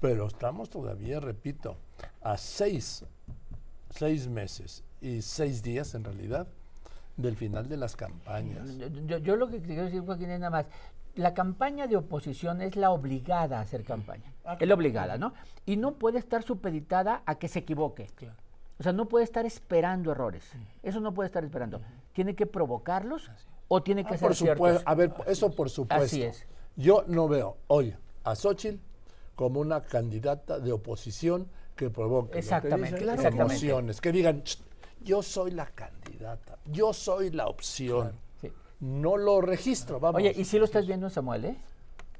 pero 0.00 0.26
estamos 0.26 0.68
todavía, 0.68 1.20
repito, 1.20 1.76
a 2.22 2.36
seis, 2.36 3.04
seis 3.90 4.26
meses 4.28 4.82
y 5.00 5.22
seis 5.22 5.62
días 5.62 5.94
en 5.94 6.02
realidad 6.04 6.46
del 7.16 7.36
final 7.36 7.68
de 7.68 7.76
las 7.76 7.94
campañas. 7.96 8.76
Yo, 8.78 8.88
yo- 9.06 9.18
yo 9.18 9.36
lo 9.36 9.48
que 9.48 9.60
quiero 9.60 9.84
decir, 9.84 10.00
Joaquín, 10.02 10.30
es 10.30 10.40
nada 10.40 10.50
más, 10.50 10.66
la 11.14 11.34
campaña 11.34 11.86
de 11.86 11.96
oposición 11.96 12.60
es 12.62 12.76
la 12.76 12.90
obligada 12.90 13.58
a 13.58 13.62
hacer 13.62 13.84
campaña. 13.84 14.32
Es 14.58 14.66
la 14.68 14.74
obligada, 14.74 15.18
¿no? 15.18 15.34
Y 15.66 15.76
no 15.76 15.92
puede 15.94 16.18
estar 16.18 16.42
supeditada 16.42 17.22
a 17.26 17.34
que 17.36 17.48
se 17.48 17.60
equivoque. 17.60 18.08
O 18.78 18.82
sea, 18.82 18.92
no 18.92 19.06
puede 19.08 19.24
estar 19.24 19.44
esperando 19.44 20.10
errores. 20.12 20.50
Eso 20.82 21.00
no 21.00 21.12
puede 21.12 21.26
estar 21.26 21.44
esperando. 21.44 21.80
Tiene 22.12 22.34
que 22.34 22.46
provocarlos 22.46 23.30
o 23.68 23.82
tiene 23.82 24.04
que 24.04 24.14
Ah, 24.14 24.18
ser 24.18 24.28
por 24.28 24.36
ciertos. 24.36 24.56
supuesto, 24.56 24.82
a 24.90 24.94
ver, 24.94 25.12
eso 25.26 25.50
por 25.50 25.68
supuesto. 25.70 26.04
Así 26.04 26.22
es. 26.22 26.46
Yo 26.76 27.04
no 27.06 27.28
veo 27.28 27.58
hoy 27.66 27.94
a 28.24 28.34
Xochitl 28.34 28.78
como 29.34 29.60
una 29.60 29.82
candidata 29.82 30.58
de 30.58 30.72
oposición 30.72 31.48
que 31.76 31.90
provoque 31.90 32.32
que 32.32 32.38
Exactamente, 32.40 32.96
dicen, 32.98 33.10
exactamente. 33.14 33.52
emociones, 33.54 34.00
que 34.00 34.12
digan, 34.12 34.42
"Ch, 34.42 34.58
yo 35.02 35.22
soy 35.22 35.50
la 35.52 35.66
candidata, 35.66 36.58
yo 36.66 36.92
soy 36.92 37.30
la 37.30 37.46
opción. 37.48 38.12
No 38.80 39.16
lo 39.16 39.40
registro, 39.40 40.00
vamos. 40.00 40.20
Oye, 40.20 40.32
y 40.36 40.44
si 40.44 40.58
lo 40.58 40.64
estás 40.64 40.86
viendo, 40.86 41.10
Samuel, 41.10 41.44
¿eh? 41.44 41.56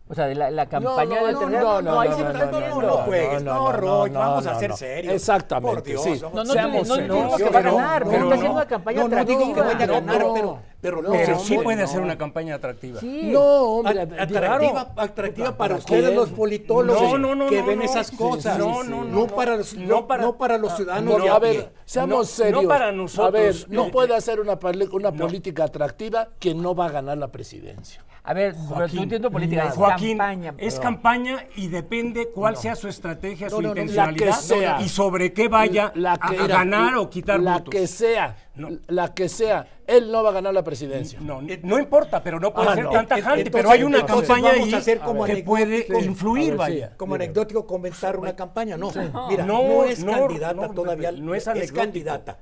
O 0.09 0.15
sea, 0.15 0.27
de 0.27 0.35
la, 0.35 0.51
la 0.51 0.67
campaña 0.67 1.21
no, 1.21 1.27
de 1.27 1.33
no, 1.33 1.39
tercera- 1.39 1.61
no, 1.63 1.83
no, 1.83 2.01
ahí 2.01 2.09
no, 2.09 2.17
sí 2.17 2.23
lo 2.23 2.33
no, 2.33 2.51
no, 2.51 2.61
no, 2.61 2.81
no 2.83 2.97
juegues, 2.99 3.43
no, 3.45 3.73
Roy, 3.73 4.11
vamos 4.11 4.45
a 4.47 4.59
ser 4.59 4.71
no. 4.71 4.77
serios. 4.77 5.15
Exactamente, 5.15 5.75
Por 5.77 5.83
Dios, 5.85 6.03
sí. 6.03 6.21
No, 6.21 6.31
no, 6.31 6.45
Seamos 6.47 6.89
no, 6.89 6.97
no, 6.97 7.03
digo 7.15 7.37
que 7.37 7.45
va 7.49 7.59
a 7.59 7.63
ganar, 7.63 8.05
no, 8.05 8.11
pero 8.11 8.19
no, 8.19 8.25
está 8.25 8.35
haciendo 8.35 8.57
una 8.57 8.67
campaña 8.67 9.03
no, 9.03 9.09
no 9.09 9.25
digo 9.25 9.55
que 9.55 9.61
vaya 9.61 9.85
a 9.85 9.87
ganar, 9.87 10.21
No, 10.21 10.35
pero, 10.35 10.59
pero 10.81 11.03
no, 11.03 11.11
Pero 11.11 11.35
No, 11.35 11.39
sí 11.41 11.57
no, 11.57 11.63
puede 11.63 11.83
no. 11.83 11.87
ser 11.89 12.01
una 12.01 12.17
campaña 12.17 12.55
atractiva. 12.55 13.01
Sí. 13.01 13.21
No, 13.25 13.41
hombre, 13.43 14.01
atractiva, 14.01 14.41
claro. 14.41 14.87
atractiva 14.97 15.47
para 15.57 15.57
¿Para 15.57 15.77
ustedes 15.77 16.15
los 16.15 16.31
politólogos 16.31 17.03
No, 17.03 17.19
no, 17.19 17.35
no, 17.35 17.47
que 17.49 17.61
no, 17.61 17.67
ven 17.67 17.79
no. 17.81 17.85
esas 17.85 18.07
Sí, 18.09 18.17
cosas. 18.17 18.55
sí, 18.57 18.59
no, 18.61 18.83
no, 18.83 19.05
no, 19.05 19.27
no, 19.27 19.27
para 19.27 19.57
los, 19.57 19.75
no 19.75 19.87
no, 19.87 20.07
para- 20.07 20.23
no 20.23 20.37
para 20.39 20.59
los 20.59 20.75
ciudadanos 20.77 21.19
No, 21.19 21.35
a 21.35 21.39
ver, 21.39 21.73
seamos 21.85 22.11
No- 22.11 22.17
no 22.19 22.25
serios. 22.25 22.65
para 22.67 22.93
nosotros. 22.93 23.29
A 23.29 23.31
ver, 23.31 23.55
no 23.69 23.87
Eh, 23.87 23.91
puede 23.91 24.15
hacer 24.17 24.41
una, 24.41 24.59
una 24.93 25.13
política 25.13 25.65
atractiva 25.65 26.29
que 26.39 26.55
no 26.55 26.75
va 26.75 26.87
a 26.87 26.91
ganar 26.91 27.19
la 27.19 27.29
presidencia. 27.29 28.05
A 28.23 28.35
ver, 28.35 28.53
pero 28.53 28.65
tú 28.69 28.75
Joaquín, 28.75 29.03
entiendo 29.05 29.31
política, 29.31 29.65
es 29.69 29.75
Joaquín, 29.75 30.19
campaña. 30.19 30.55
es 30.59 30.75
pero- 30.75 30.83
campaña 30.83 31.47
y 31.57 31.69
depende 31.69 32.29
cuál 32.29 32.55
sea 32.59 32.77
su 32.77 32.87
estrategia, 32.87 33.47
No, 33.49 33.57
su 33.57 33.63
no, 33.63 33.69
no, 33.69 33.75
la 33.75 33.81
intencionalidad 33.81 34.37
que 34.37 34.43
sea. 34.43 34.81
y 34.83 34.89
sobre 34.91 35.33
qué 35.33 35.49
vaya 35.49 35.91
La 35.95 36.13
a- 36.13 36.19
que- 36.31 36.37
a, 36.39 36.47
ganar 36.47 36.97
o 36.97 37.09
quitar 37.09 37.41
La 37.41 37.55
votos. 37.55 37.71
que 37.73 37.87
sea, 37.87 38.37
No. 38.57 38.69
la 38.89 39.15
que 39.15 39.29
sea, 39.29 39.81
él 39.87 40.11
no 40.11 40.23
va 40.25 40.31
a 40.31 40.33
ganar 40.33 40.53
la 40.53 40.65
presidencia. 40.65 41.21
No, 41.21 41.41
no 41.41 41.79
importa, 41.79 42.23
pero 42.23 42.41
no 42.41 42.53
puede 42.53 42.69
Ah, 42.69 42.75
ser 42.75 42.85
no. 42.85 42.91
tan 42.91 43.07
tajante, 43.07 43.41
Entonces- 43.43 43.53
pero 43.53 43.71
hay 43.71 43.83
una 43.85 44.01
entonces 44.01 44.29
campaña 44.29 44.53
ahí 44.53 44.75
a 44.75 44.77
hacer 44.79 44.99
como 45.01 45.25
que 45.25 45.37
puede 45.45 45.87
Sí. 45.87 45.93
influir, 46.05 46.57
vaya. 46.57 46.89
sí. 46.91 46.95
Como 46.97 47.15
anecdótico 47.15 47.67
comenzar 47.67 48.17
una 48.19 48.35
campaña, 48.35 48.77
no. 48.77 48.91
Mira, 49.29 49.47
No, 49.47 49.63
no, 49.63 49.85
es 49.85 50.03
no, 50.05 50.13
candidata 50.13 50.55
no, 50.67 50.75
todavía, 50.75 51.13
no 51.13 51.35
es 51.35 51.47
es, 51.47 51.73
candidata, 51.73 52.39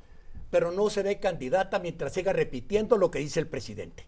pero 0.50 0.73
no 0.73 0.88
será 0.88 1.15
candidata 1.21 1.79
mientras 1.79 2.12
siga 2.15 2.33
repitiendo 2.33 2.97
lo 2.97 3.11
que 3.11 3.19
dice 3.19 3.38
el 3.41 3.47
presidente. 3.47 4.07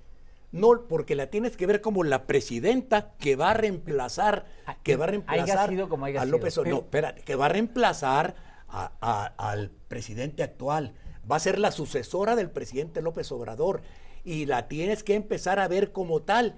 No, 0.53 0.87
porque 0.89 1.15
la 1.15 1.29
tienes 1.29 1.57
que 1.57 1.67
ver 1.67 1.81
como 1.81 2.03
la 2.03 2.25
presidenta 2.27 3.13
que 3.19 3.37
va 3.37 3.51
a 3.51 3.55
reemplazar, 3.55 4.47
que 4.83 4.97
va 4.97 5.05
a 5.05 5.09
reemplazar 5.09 5.69
sido 5.69 5.89
como 5.89 6.07
haya 6.07 6.23
a 6.23 6.25
López. 6.25 6.57
Obrador. 6.59 6.79
No, 6.81 6.85
espérate, 6.87 7.23
que 7.23 7.37
va 7.37 7.47
a 7.47 7.51
reemplazar 7.51 8.35
a- 8.69 8.91
a- 9.01 9.27
al 9.51 9.71
presidente 9.89 10.43
actual. 10.43 10.95
Va 11.31 11.37
a 11.37 11.41
ser 11.41 11.59
la 11.59 11.73
sucesora 11.73 12.37
del 12.37 12.51
presidente 12.51 13.03
López 13.03 13.31
Obrador. 13.33 13.83
Y 14.25 14.47
la 14.47 14.69
tienes 14.69 15.03
que 15.03 15.15
empezar 15.15 15.59
a 15.59 15.69
ver 15.69 15.93
como 15.93 16.21
tal. 16.23 16.57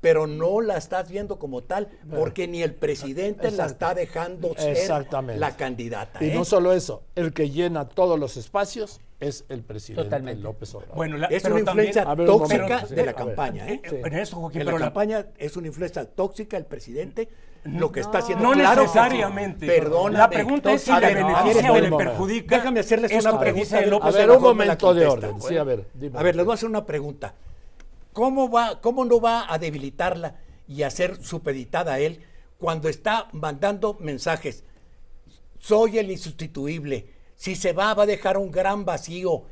Pero 0.00 0.26
no 0.26 0.60
la 0.60 0.76
estás 0.76 1.08
viendo 1.08 1.38
como 1.38 1.64
tal, 1.64 1.88
porque 2.14 2.46
ni 2.46 2.62
el 2.62 2.74
presidente 2.74 3.50
la 3.50 3.64
está 3.64 3.94
dejando 3.94 4.54
ser 4.54 4.76
Exactamente. 4.76 5.40
la 5.40 5.56
candidata. 5.56 6.22
Y 6.22 6.28
¿eh? 6.28 6.34
no 6.34 6.44
solo 6.44 6.74
eso, 6.74 7.02
el 7.14 7.32
que 7.32 7.50
llena 7.50 7.88
todos 7.88 8.20
los 8.20 8.36
espacios 8.36 9.00
es 9.18 9.44
el 9.48 9.62
presidente 9.62 10.04
Totalmente. 10.04 10.42
López 10.42 10.74
Obrador. 10.74 10.96
Bueno, 10.96 11.16
la- 11.16 11.26
es 11.28 11.42
una 11.44 11.54
también- 11.64 11.68
influencia 11.88 12.14
ver, 12.14 12.26
tóxica 12.26 12.62
momento, 12.62 12.94
de 12.94 13.06
la 13.06 13.12
campaña. 13.14 13.68
¿eh? 13.68 13.80
Sí. 13.88 13.96
En 14.04 14.14
eso, 14.14 14.36
Joaquín, 14.36 14.60
En 14.60 14.66
la 14.66 14.70
pero 14.72 14.78
la- 14.78 14.86
campaña 14.86 15.26
es 15.38 15.56
una 15.56 15.66
influencia 15.68 16.04
tóxica 16.04 16.56
el 16.56 16.66
presidente, 16.66 17.28
lo 17.64 17.90
que 17.90 18.00
está 18.00 18.18
haciendo. 18.18 18.44
No 18.44 18.52
Claro 18.52 18.82
necesariamente. 18.82 19.66
Perdóname. 19.66 20.18
La 20.18 20.30
pregunta 20.30 20.72
es 20.72 20.82
si 20.82 20.92
le 20.92 21.14
beneficia 21.14 21.72
o 21.72 21.78
le 21.80 21.90
perjudica. 21.90 22.56
Déjame 22.58 22.80
hacerles 22.80 23.10
una 23.10 23.32
que 23.32 23.38
pregunta 23.38 23.80
de 23.80 23.86
López 23.86 24.14
a 24.14 24.18
ver, 24.18 24.30
un 24.30 24.42
momento 24.42 24.94
de 24.94 25.06
orden. 25.06 25.40
Sí, 25.40 25.56
a 25.56 25.64
ver, 25.64 25.86
dime. 25.94 26.18
A 26.18 26.22
ver, 26.22 26.36
les 26.36 26.44
voy 26.44 26.52
a 26.52 26.54
hacer 26.54 26.68
una 26.68 26.84
pregunta. 26.84 27.34
¿Cómo, 28.12 28.50
va, 28.50 28.80
¿Cómo 28.80 29.04
no 29.04 29.20
va 29.20 29.52
a 29.52 29.58
debilitarla 29.58 30.36
y 30.68 30.82
hacer 30.82 31.16
supeditada 31.22 31.94
a 31.94 31.98
él 31.98 32.20
cuando 32.58 32.88
está 32.88 33.28
mandando 33.32 33.96
mensajes? 34.00 34.62
Soy 35.58 35.98
el 35.98 36.10
insustituible. 36.10 37.15
Si 37.36 37.54
se 37.54 37.72
va, 37.72 37.94
va 37.94 38.02
a 38.02 38.06
dejar 38.06 38.36
un 38.36 38.50
gran 38.50 38.84
vacío. 38.84 39.44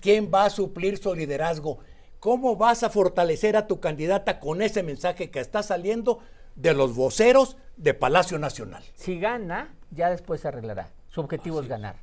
¿Quién 0.00 0.30
va 0.32 0.46
a 0.46 0.50
suplir 0.50 0.98
su 0.98 1.14
liderazgo? 1.14 1.78
¿Cómo 2.18 2.56
vas 2.56 2.82
a 2.82 2.90
fortalecer 2.90 3.56
a 3.56 3.66
tu 3.66 3.80
candidata 3.80 4.40
con 4.40 4.62
ese 4.62 4.82
mensaje 4.82 5.30
que 5.30 5.40
está 5.40 5.62
saliendo 5.62 6.18
de 6.56 6.74
los 6.74 6.94
voceros 6.94 7.56
de 7.76 7.94
Palacio 7.94 8.38
Nacional? 8.38 8.82
Si 8.94 9.18
gana, 9.20 9.74
ya 9.90 10.10
después 10.10 10.40
se 10.40 10.48
arreglará. 10.48 10.90
Su 11.08 11.20
objetivo 11.20 11.60
es 11.60 11.68
ganar. 11.68 11.96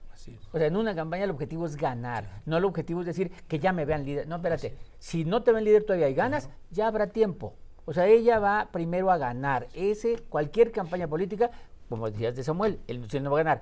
O 0.52 0.58
sea, 0.58 0.68
en 0.68 0.76
una 0.76 0.96
campaña 0.96 1.24
el 1.24 1.30
objetivo 1.30 1.66
es 1.66 1.76
ganar. 1.76 2.42
No 2.46 2.58
el 2.58 2.66
objetivo 2.66 3.02
es 3.02 3.08
decir 3.08 3.32
que 3.48 3.60
ya 3.60 3.72
me 3.72 3.86
vean 3.86 4.06
líder. 4.06 4.28
No, 4.28 4.38
espérate. 4.38 4.76
Si 5.00 5.26
no 5.26 5.44
te 5.44 5.52
ven 5.52 5.64
líder 5.64 5.84
todavía 5.84 6.10
y 6.10 6.14
ganas, 6.14 6.50
ya 6.70 6.88
habrá 6.88 7.08
tiempo. 7.08 7.54
O 7.86 7.94
sea, 7.94 8.08
ella 8.08 8.40
va 8.40 8.70
primero 8.72 9.12
a 9.12 9.18
ganar. 9.18 9.68
Ese, 9.74 10.18
cualquier 10.30 10.72
campaña 10.72 11.08
política, 11.08 11.52
como 11.88 12.10
decías 12.10 12.36
de 12.36 12.44
Samuel, 12.44 12.80
él 12.88 13.08
no 13.22 13.32
va 13.32 13.40
a 13.40 13.44
ganar. 13.44 13.62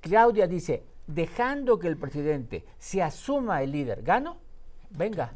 Claudia 0.00 0.46
dice, 0.46 0.84
dejando 1.06 1.78
que 1.78 1.88
el 1.88 1.96
presidente 1.96 2.64
se 2.78 3.02
asuma 3.02 3.62
el 3.62 3.72
líder, 3.72 4.02
¿gano? 4.02 4.38
Venga, 4.90 5.32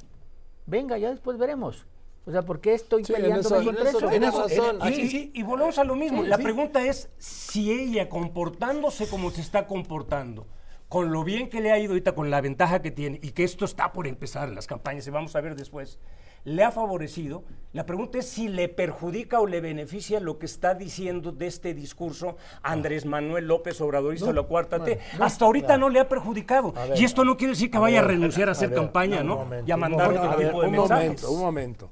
venga, 0.66 0.98
ya 0.98 1.10
después 1.10 1.38
veremos. 1.38 1.86
O 2.24 2.32
sea, 2.32 2.42
¿por 2.42 2.60
qué 2.60 2.74
estoy 2.74 3.04
Sí, 3.04 3.12
en 3.14 3.22
peleando 3.22 3.40
eso- 3.48 3.64
contra 3.64 3.82
en 3.82 3.88
eso 3.88 3.98
eso? 3.98 4.08
tienes 4.08 4.28
eso- 4.34 4.42
razón. 4.72 4.78
en- 4.82 4.92
Y, 4.92 5.06
sí, 5.08 5.30
y- 5.32 5.40
y 5.40 5.42
volvemos 5.44 5.78
a 5.78 5.84
lo 5.84 5.94
mismo. 5.94 6.22
Sí, 6.22 6.28
la 6.28 6.36
sí. 6.38 6.42
pregunta 6.42 6.84
es 6.84 7.08
si 7.18 7.70
ella 7.70 8.08
comportándose 8.08 9.08
como 9.08 9.30
se 9.30 9.40
está 9.42 9.66
comportando, 9.66 10.46
con 10.88 11.12
lo 11.12 11.22
bien 11.24 11.48
que 11.48 11.60
le 11.60 11.70
ha 11.72 11.78
ido 11.78 11.92
ahorita, 11.92 12.14
con 12.14 12.30
la 12.30 12.40
ventaja 12.40 12.82
que 12.82 12.90
tiene, 12.90 13.20
y 13.22 13.30
que 13.30 13.44
esto 13.44 13.64
está 13.64 13.92
por 13.92 14.06
empezar 14.08 14.48
en 14.48 14.54
las 14.56 14.66
campañas, 14.66 15.06
y 15.06 15.10
vamos 15.10 15.36
a 15.36 15.40
ver 15.40 15.54
después, 15.56 15.98
le 16.46 16.62
ha 16.64 16.70
favorecido. 16.70 17.44
La 17.72 17.84
pregunta 17.84 18.18
es 18.18 18.26
si 18.26 18.48
le 18.48 18.68
perjudica 18.68 19.40
o 19.40 19.46
le 19.46 19.60
beneficia 19.60 20.18
lo 20.20 20.38
que 20.38 20.46
está 20.46 20.74
diciendo 20.74 21.32
de 21.32 21.46
este 21.46 21.74
discurso 21.74 22.36
Andrés 22.62 23.04
Manuel 23.04 23.46
López 23.46 23.78
Obrador 23.82 24.14
hizo 24.14 24.32
la 24.32 24.44
cuarta 24.44 24.82
T. 24.82 24.98
Hasta 25.20 25.44
ahorita 25.44 25.76
no 25.76 25.90
le 25.90 26.00
ha 26.00 26.08
perjudicado. 26.08 26.72
ver, 26.72 26.98
y 26.98 27.04
esto 27.04 27.24
no 27.24 27.36
quiere 27.36 27.52
decir 27.52 27.70
que 27.70 27.76
a 27.76 27.80
vaya 27.80 28.00
ver, 28.00 28.04
a 28.10 28.12
renunciar 28.14 28.48
a, 28.48 28.52
hacer 28.52 28.70
ver, 28.70 28.78
campaña, 28.78 29.22
¿no? 29.22 29.36
momento, 29.36 29.68
y 29.68 29.70
a 29.72 29.76
mandar 29.76 30.06
momento, 30.06 30.28
otro 30.28 30.38
tipo 30.38 30.60
de 30.62 30.66
un 30.66 30.72
mensajes. 30.72 31.04
momento, 31.04 31.30
un 31.30 31.40
momento, 31.40 31.90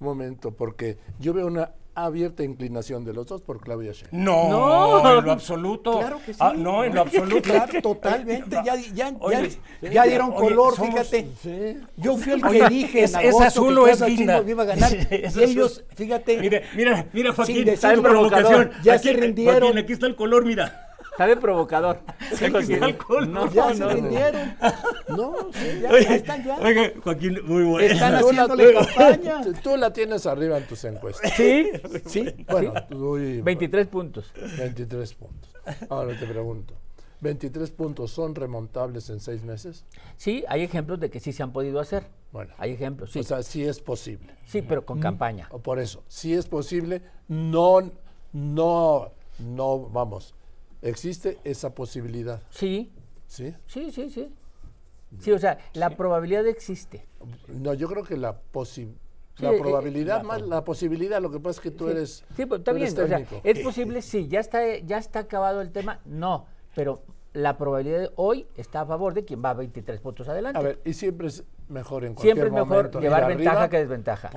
un 0.00 0.06
momento, 0.06 0.50
porque 0.52 0.96
yo 1.18 1.34
veo 1.34 1.46
una 1.46 1.72
abierta 2.04 2.42
inclinación 2.44 3.04
de 3.04 3.12
los 3.12 3.26
dos 3.26 3.42
por 3.42 3.60
Claudia 3.60 3.92
Sheinbaum. 3.92 4.24
No, 4.24 5.02
No. 5.02 5.18
en 5.18 5.24
lo 5.24 5.32
absoluto. 5.32 5.98
Claro 5.98 6.18
que 6.24 6.32
sí. 6.32 6.38
Ah, 6.42 6.52
no, 6.56 6.84
en 6.84 6.94
lo 6.94 7.00
absoluto. 7.02 7.42
Claro, 7.50 7.82
totalmente. 7.82 8.56
Ya, 8.64 8.74
ya, 8.94 9.12
Oye, 9.20 9.50
ya, 9.82 9.90
ya 9.92 10.02
dieron 10.04 10.30
oye, 10.30 10.38
color, 10.48 10.74
somos- 10.76 10.90
fíjate. 10.90 11.28
Sí. 11.42 11.76
Yo 11.96 12.16
fui 12.16 12.32
el 12.32 12.42
que 12.42 12.48
Oye, 12.48 12.68
dije 12.68 13.02
es- 13.04 13.14
en 13.14 13.20
es 13.20 13.26
agosto 13.28 13.44
azul 13.46 13.74
que 13.74 13.80
o 13.80 13.86
es. 13.88 14.00
Sheinbaum 14.00 14.48
iba 14.48 14.62
a 14.62 14.66
ganar. 14.66 14.92
Es 15.10 15.36
y 15.36 15.42
ellos, 15.42 15.84
fíjate, 15.94 16.38
Mira, 16.38 16.60
mira, 16.76 17.06
mira, 17.12 17.32
Joaquín, 17.32 17.68
está 17.68 17.92
en 17.94 18.02
provocación. 18.02 18.70
Ya 18.82 18.94
Aquí- 18.94 19.08
se 19.08 19.12
rindieron. 19.14 19.60
Joaquín, 19.60 19.78
aquí 19.78 19.92
está 19.92 20.06
el 20.06 20.16
color, 20.16 20.44
mira. 20.44 20.84
Provocador. 21.40 22.00
Sí, 22.38 22.44
está 22.44 22.86
el 22.86 22.96
color. 22.98 23.26
No, 23.28 23.50
ya 23.52 23.68
no, 23.70 23.74
se 23.74 23.80
no. 23.80 23.88
rindieron. 23.90 24.54
No, 25.08 25.34
sí. 25.52 25.80
Ya, 25.82 25.88
están 26.14 26.44
ya. 26.44 26.56
Oiga, 26.58 26.92
Joaquín, 27.02 27.38
muy 27.44 27.64
bueno. 27.64 27.92
Están 27.92 28.20
Tú 28.20 28.32
la- 28.32 28.42
haciéndole 28.42 28.74
campaña. 28.74 29.42
tú- 29.42 29.52
Tú 29.62 29.76
la 29.76 29.92
tienes 29.92 30.26
arriba 30.26 30.58
en 30.58 30.66
tus 30.66 30.84
encuestas. 30.84 31.32
Sí, 31.34 31.70
Sí, 32.06 32.26
Bueno, 32.48 32.74
tú 32.88 33.18
y- 33.18 33.40
23 33.40 33.86
puntos. 33.88 34.32
23 34.58 35.14
puntos. 35.14 35.50
Ahora 35.88 36.18
te 36.18 36.26
pregunto, 36.26 36.74
¿23 37.22 37.70
puntos 37.72 38.10
son 38.12 38.34
remontables 38.34 39.08
en 39.10 39.20
seis 39.20 39.42
meses? 39.42 39.84
Sí, 40.16 40.44
hay 40.48 40.62
ejemplos 40.62 41.00
de 41.00 41.10
que 41.10 41.18
sí 41.20 41.32
se 41.32 41.42
han 41.42 41.52
podido 41.52 41.80
hacer. 41.80 42.04
Bueno. 42.30 42.52
Hay 42.58 42.72
ejemplos, 42.72 43.10
sí. 43.12 43.20
O 43.20 43.22
sea, 43.22 43.42
sí 43.42 43.64
es 43.64 43.80
posible. 43.80 44.34
sí, 44.46 44.60
pero 44.62 44.84
con 44.84 45.00
campaña. 45.00 45.48
O 45.50 45.58
por 45.60 45.78
eso, 45.78 46.04
si 46.08 46.34
es 46.34 46.46
posible, 46.46 47.02
no, 47.26 47.80
no, 48.32 49.10
no, 49.38 49.78
vamos, 49.88 50.34
existe 50.82 51.38
esa 51.44 51.74
posibilidad, 51.74 52.42
Sí, 52.50 52.92
¿sí? 53.26 53.54
sí, 53.66 53.90
sí, 53.90 54.10
sí. 54.10 54.32
Sí, 55.20 55.32
o 55.32 55.38
sea, 55.38 55.58
la 55.72 55.96
probabilidad 55.96 56.46
existe. 56.46 57.06
No, 57.48 57.72
yo 57.74 57.88
creo 57.88 58.04
que 58.04 58.16
la 58.16 58.38
posi- 58.52 58.92
Sí, 59.36 59.44
la 59.44 59.52
eh, 59.52 59.58
probabilidad 59.58 60.18
la 60.18 60.22
más 60.24 60.42
la 60.42 60.64
posibilidad, 60.64 61.22
lo 61.22 61.30
que 61.30 61.38
pasa 61.40 61.58
es 61.58 61.60
que 61.60 61.70
tú 61.70 61.86
Sí. 61.86 61.90
eres, 61.92 62.24
Sí, 62.36 62.44
pero 62.44 62.56
está 62.56 62.72
bien. 62.72 62.86
eres 62.88 62.98
O 62.98 63.06
sea, 63.08 63.40
es 63.44 63.58
posible, 63.60 64.02
sí, 64.02 64.28
ya 64.28 64.40
está, 64.40 64.76
ya 64.78 64.98
está 64.98 65.20
acabado 65.20 65.60
el 65.62 65.70
tema. 65.70 66.00
No, 66.04 66.46
pero 66.74 67.02
la 67.32 67.56
probabilidad 67.56 68.00
de 68.00 68.10
hoy 68.16 68.46
está 68.56 68.80
a 68.80 68.86
favor 68.86 69.14
de 69.14 69.24
quien 69.24 69.42
va 69.44 69.52
23 69.54 70.00
puntos 70.00 70.28
adelante. 70.28 70.58
A 70.58 70.62
ver, 70.62 70.80
y 70.84 70.94
siempre 70.94 71.28
es 71.28 71.44
mejor 71.68 72.04
en 72.04 72.14
cualquier 72.14 72.34
Siempre 72.34 72.48
es 72.48 72.52
mejor 72.52 72.68
momento 72.68 73.00
llevar 73.00 73.26
ventaja 73.28 73.50
arriba 73.50 73.68
que 73.68 73.78
desventaja. 73.78 74.30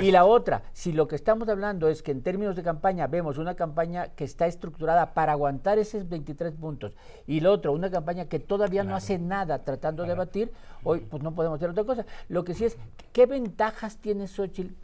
Y 0.00 0.10
la 0.10 0.24
otra, 0.24 0.62
si 0.72 0.92
lo 0.92 1.06
que 1.06 1.16
estamos 1.16 1.48
hablando 1.48 1.88
es 1.88 2.02
que 2.02 2.10
en 2.10 2.22
términos 2.22 2.56
de 2.56 2.62
campaña 2.62 3.06
vemos 3.06 3.38
una 3.38 3.54
campaña 3.54 4.08
que 4.08 4.24
está 4.24 4.46
estructurada 4.46 5.12
para 5.12 5.32
aguantar 5.32 5.78
esos 5.78 6.08
23 6.08 6.54
puntos 6.54 6.96
y 7.26 7.40
lo 7.40 7.52
otro, 7.52 7.72
una 7.72 7.90
campaña 7.90 8.26
que 8.26 8.38
todavía 8.38 8.82
no 8.82 8.96
hace 8.96 9.18
nada 9.18 9.64
tratando 9.64 10.04
de 10.04 10.14
batir, 10.14 10.50
hoy 10.84 11.00
pues 11.00 11.22
no 11.22 11.34
podemos 11.34 11.56
hacer 11.58 11.70
otra 11.70 11.84
cosa. 11.84 12.06
Lo 12.28 12.44
que 12.44 12.54
sí 12.54 12.64
es, 12.64 12.76
¿qué 13.12 13.26
ventajas 13.26 13.98
tiene 13.98 14.26
Xochitl? 14.26 14.74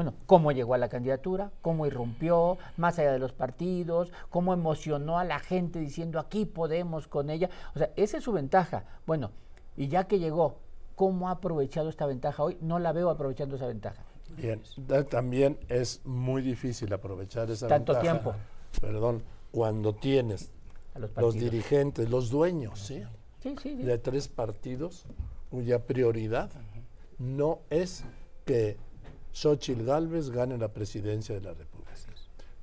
Bueno, 0.00 0.14
cómo 0.24 0.50
llegó 0.50 0.72
a 0.72 0.78
la 0.78 0.88
candidatura, 0.88 1.52
cómo 1.60 1.86
irrumpió, 1.86 2.56
más 2.78 2.98
allá 2.98 3.12
de 3.12 3.18
los 3.18 3.34
partidos, 3.34 4.10
cómo 4.30 4.54
emocionó 4.54 5.18
a 5.18 5.24
la 5.24 5.40
gente 5.40 5.78
diciendo 5.78 6.18
aquí 6.18 6.46
podemos 6.46 7.06
con 7.06 7.28
ella. 7.28 7.50
O 7.74 7.78
sea, 7.78 7.90
esa 7.96 8.16
es 8.16 8.24
su 8.24 8.32
ventaja. 8.32 8.84
Bueno, 9.06 9.30
y 9.76 9.88
ya 9.88 10.04
que 10.04 10.18
llegó, 10.18 10.56
¿cómo 10.96 11.28
ha 11.28 11.32
aprovechado 11.32 11.90
esta 11.90 12.06
ventaja 12.06 12.42
hoy? 12.42 12.56
No 12.62 12.78
la 12.78 12.92
veo 12.92 13.10
aprovechando 13.10 13.56
esa 13.56 13.66
ventaja. 13.66 14.02
Bien, 14.38 14.62
también 15.10 15.58
es 15.68 16.00
muy 16.06 16.40
difícil 16.40 16.90
aprovechar 16.94 17.50
esa 17.50 17.68
Tanto 17.68 17.92
ventaja, 17.92 18.20
tiempo. 18.20 18.34
Perdón, 18.80 19.22
cuando 19.50 19.94
tienes 19.94 20.50
A 20.94 20.98
los 20.98 21.14
los 21.14 21.34
dirigentes, 21.34 22.08
los 22.08 22.30
dueños, 22.30 22.80
¿sí? 22.80 23.02
Sí, 23.42 23.54
sí, 23.62 23.76
sí. 23.76 23.82
de 23.82 23.98
tres 23.98 24.28
partidos 24.28 25.04
cuya 25.50 25.84
prioridad 25.84 26.50
no 27.18 27.58
es 27.68 28.06
que 28.46 28.78
Xochitl 29.32 29.84
Gálvez 29.84 30.30
gane 30.30 30.58
la 30.58 30.68
presidencia 30.68 31.34
de 31.34 31.40
la 31.40 31.54
República. 31.54 31.90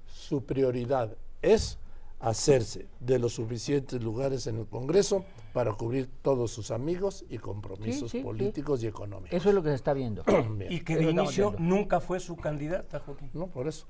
Su 0.07 0.43
prioridad 0.43 1.15
es 1.41 1.77
hacerse 2.19 2.88
de 3.00 3.19
los 3.19 3.33
suficientes 3.33 4.01
lugares 4.03 4.47
en 4.47 4.57
el 4.57 4.65
Congreso 4.65 5.24
para 5.53 5.74
cubrir 5.74 6.09
todos 6.21 6.51
sus 6.51 6.71
amigos 6.71 7.24
y 7.29 7.38
compromisos 7.38 8.12
Sí, 8.12 8.17
sí, 8.17 8.17
sí. 8.19 8.24
políticos 8.24 8.83
y 8.83 8.88
económicos. 8.88 9.33
Eso 9.38 9.50
es 9.50 9.55
lo 9.55 9.63
que 9.63 9.69
se 9.69 9.75
está 9.75 9.93
viendo. 9.93 10.24
Bien. 10.57 10.71
Y 10.71 10.81
que 10.81 10.97
de 10.97 11.12
inicio 11.12 11.55
nunca 11.59 12.00
fue 12.00 12.19
su 12.19 12.36
candidata, 12.36 13.00
Joaquín. 13.00 13.29
No, 13.33 13.47
por 13.47 13.67
eso. 13.67 13.86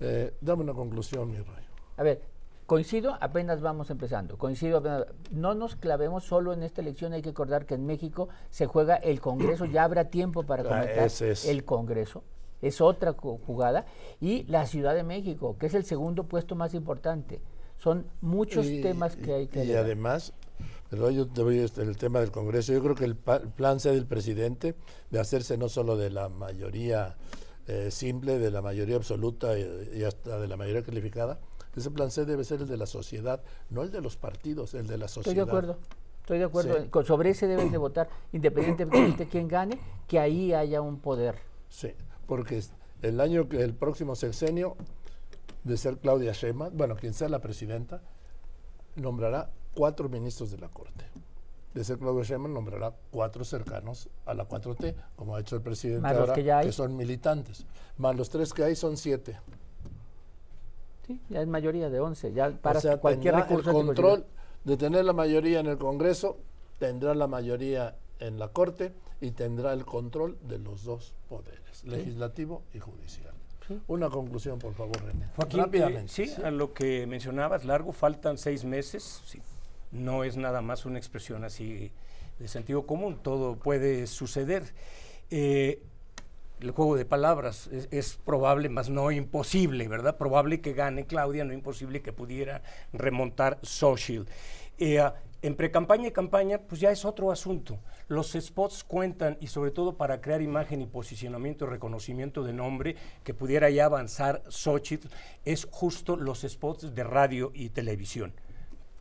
Eh, 0.00 0.32
dame 0.40 0.62
una 0.62 0.72
conclusión, 0.74 1.30
mi 1.30 1.38
rayo. 1.38 1.68
A 1.96 2.02
ver, 2.02 2.22
coincido, 2.76 3.18
apenas 3.20 3.60
vamos 3.60 3.90
empezando. 3.90 4.38
Coincido, 4.38 4.78
apenas- 4.78 5.04
no 5.30 5.54
nos 5.54 5.76
clavemos 5.76 6.24
solo 6.24 6.54
en 6.54 6.62
esta 6.62 6.80
elección. 6.80 7.12
Hay 7.12 7.20
que 7.20 7.28
recordar 7.28 7.66
que 7.66 7.74
en 7.74 7.84
México 7.84 8.30
se 8.48 8.64
juega 8.66 8.96
el 8.96 9.20
Congreso. 9.20 9.66
Ya 9.66 9.84
habrá 9.84 10.04
tiempo 10.08 10.42
para 10.44 10.62
Ah, 10.62 10.68
comentar 10.68 11.04
es. 11.06 11.44
el 11.46 11.64
Congreso. 11.66 12.24
Es 12.62 12.80
otra 12.80 13.14
ju- 13.14 13.38
jugada. 13.44 13.84
Y 14.20 14.44
la 14.44 14.64
Ciudad 14.66 14.94
de 14.94 15.02
México, 15.02 15.56
que 15.58 15.66
es 15.66 15.74
el 15.74 15.84
segundo 15.84 16.24
puesto 16.24 16.54
más 16.54 16.72
importante. 16.72 17.42
Son 17.76 18.06
muchos 18.22 18.64
Y- 18.64 18.80
temas 18.80 19.16
que 19.16 19.34
hay 19.34 19.46
que 19.48 19.64
Y 19.66 19.74
además, 19.74 20.32
pero 20.88 21.10
yo 21.10 21.26
te 21.28 21.42
voy 21.42 21.58
a 21.58 21.64
este, 21.64 21.82
el 21.82 21.98
tema 21.98 22.20
del 22.20 22.30
Congreso. 22.30 22.72
Yo 22.72 22.80
creo 22.82 22.94
que 22.94 23.04
el, 23.04 23.16
pa- 23.16 23.36
el 23.36 23.48
plan 23.50 23.80
sea 23.80 23.92
del 23.92 24.06
presidente 24.06 24.76
de 25.10 25.20
hacerse 25.20 25.58
no 25.58 25.68
solo 25.68 25.98
de 25.98 26.08
la 26.08 26.30
mayoría 26.30 27.16
eh, 27.68 27.92
simple, 27.92 28.38
de 28.40 28.50
la 28.50 28.60
mayoría 28.60 28.96
absoluta 28.96 29.56
y, 29.56 29.90
y 30.00 30.02
hasta 30.04 30.40
de 30.40 30.48
la 30.48 30.56
mayoría 30.56 30.82
calificada. 30.82 31.38
Ese 31.74 31.90
plan 31.90 32.10
C 32.10 32.24
debe 32.24 32.44
ser 32.44 32.60
el 32.60 32.68
de 32.68 32.76
la 32.76 32.86
sociedad, 32.86 33.42
no 33.70 33.82
el 33.82 33.90
de 33.90 34.00
los 34.00 34.16
partidos, 34.16 34.74
el 34.74 34.86
de 34.86 34.98
la 34.98 35.08
sociedad. 35.08 35.32
Estoy 35.32 35.44
de 35.44 35.50
acuerdo. 35.50 35.78
Estoy 36.20 36.38
de 36.38 36.44
acuerdo. 36.44 37.02
Sí. 37.02 37.06
Sobre 37.06 37.30
ese 37.30 37.46
deben 37.46 37.72
de 37.72 37.78
votar, 37.78 38.08
independientemente 38.32 39.24
de 39.24 39.30
quién 39.30 39.48
gane, 39.48 39.78
que 40.06 40.20
ahí 40.20 40.52
haya 40.52 40.80
un 40.80 40.98
poder. 41.00 41.36
Sí, 41.68 41.94
porque 42.26 42.62
el 43.00 43.20
año 43.20 43.48
que 43.48 43.62
el 43.62 43.74
próximo 43.74 44.14
sexenio 44.14 44.76
de 45.64 45.76
ser 45.76 45.98
Claudia 45.98 46.32
Sheinbaum, 46.32 46.76
bueno, 46.76 46.96
quien 46.96 47.14
sea 47.14 47.28
la 47.28 47.40
presidenta, 47.40 48.02
nombrará 48.96 49.50
cuatro 49.74 50.08
ministros 50.08 50.50
de 50.50 50.58
la 50.58 50.68
Corte. 50.68 51.06
De 51.74 51.82
ser 51.84 51.98
Claudia 51.98 52.22
Sheinbaum 52.22 52.52
nombrará 52.52 52.94
cuatro 53.10 53.44
cercanos 53.44 54.08
a 54.26 54.34
la 54.34 54.46
4T, 54.46 54.94
como 55.16 55.34
ha 55.34 55.40
hecho 55.40 55.56
el 55.56 55.62
presidente 55.62 56.06
ahora, 56.06 56.34
que 56.34 56.44
ya 56.44 56.58
hay. 56.58 56.70
son 56.70 56.96
militantes. 56.96 57.64
Más 57.96 58.14
los 58.14 58.28
tres 58.28 58.52
que 58.52 58.62
hay 58.62 58.76
son 58.76 58.96
siete. 58.96 59.38
Sí, 61.12 61.20
ya 61.30 61.42
es 61.42 61.48
mayoría 61.48 61.90
de 61.90 62.00
11. 62.00 62.32
Ya 62.32 62.50
para 62.50 62.78
o 62.78 62.82
sea, 62.82 62.98
cualquier 62.98 63.34
tendrá 63.34 63.48
recurso 63.48 63.70
el 63.70 63.86
control 63.86 64.26
de 64.64 64.76
tener 64.76 65.04
la 65.04 65.12
mayoría 65.12 65.60
en 65.60 65.66
el 65.66 65.78
Congreso, 65.78 66.38
tendrá 66.78 67.14
la 67.14 67.26
mayoría 67.26 67.96
en 68.18 68.38
la 68.38 68.48
Corte 68.48 68.92
y 69.20 69.32
tendrá 69.32 69.72
el 69.72 69.84
control 69.84 70.38
de 70.42 70.58
los 70.58 70.84
dos 70.84 71.14
poderes, 71.28 71.84
legislativo 71.84 72.62
y 72.72 72.78
judicial. 72.78 73.32
Una 73.86 74.10
conclusión, 74.10 74.58
por 74.58 74.74
favor, 74.74 75.02
René. 75.02 75.28
Joaquín, 75.36 75.60
eh, 75.60 75.62
Rápidamente. 75.62 76.12
sí, 76.12 76.32
a 76.42 76.50
lo 76.50 76.74
que 76.74 77.06
mencionabas, 77.06 77.64
largo, 77.64 77.92
faltan 77.92 78.36
seis 78.36 78.64
meses. 78.64 79.22
sí, 79.24 79.40
no 79.92 80.24
es 80.24 80.36
nada 80.36 80.62
más 80.62 80.84
una 80.86 80.98
expresión 80.98 81.44
así 81.44 81.92
de 82.38 82.48
sentido 82.48 82.86
común, 82.86 83.18
todo 83.22 83.56
puede 83.56 84.06
suceder. 84.06 84.74
Eh, 85.30 85.82
el 86.62 86.70
juego 86.70 86.96
de 86.96 87.04
palabras 87.04 87.68
es, 87.90 88.16
probable, 88.24 88.68
más 88.68 88.88
no 88.88 89.10
imposible, 89.10 89.88
¿verdad? 89.88 90.16
Probable 90.16 90.60
que 90.60 90.72
gane 90.72 91.06
Claudia, 91.06 91.44
no 91.44 91.52
imposible 91.52 92.02
que 92.02 92.12
pudiera 92.12 92.62
remontar 92.92 93.58
Social. 93.62 94.26
en 94.78 95.56
precampaña 95.56 96.08
y 96.08 96.12
campaña, 96.12 96.58
pues 96.58 96.80
ya 96.80 96.90
es 96.90 97.04
otro 97.04 97.32
asunto. 97.32 97.78
Los 98.08 98.32
spots 98.32 98.84
cuentan 98.84 99.36
y 99.40 99.48
sobre 99.48 99.72
todo 99.72 99.96
para 99.96 100.20
crear 100.20 100.40
imagen 100.40 100.82
y 100.82 100.86
posicionamiento 100.86 101.64
y 101.64 101.68
reconocimiento 101.68 102.44
de 102.44 102.52
nombre 102.52 102.96
que 103.24 103.34
pudiera 103.34 103.68
ya 103.70 103.86
avanzar 103.86 104.42
Xochitl, 104.48 105.08
es 105.44 105.66
justo 105.70 106.16
los 106.16 106.42
spots 106.42 106.94
de 106.94 107.04
radio 107.04 107.50
y 107.54 107.70
televisión. 107.70 108.32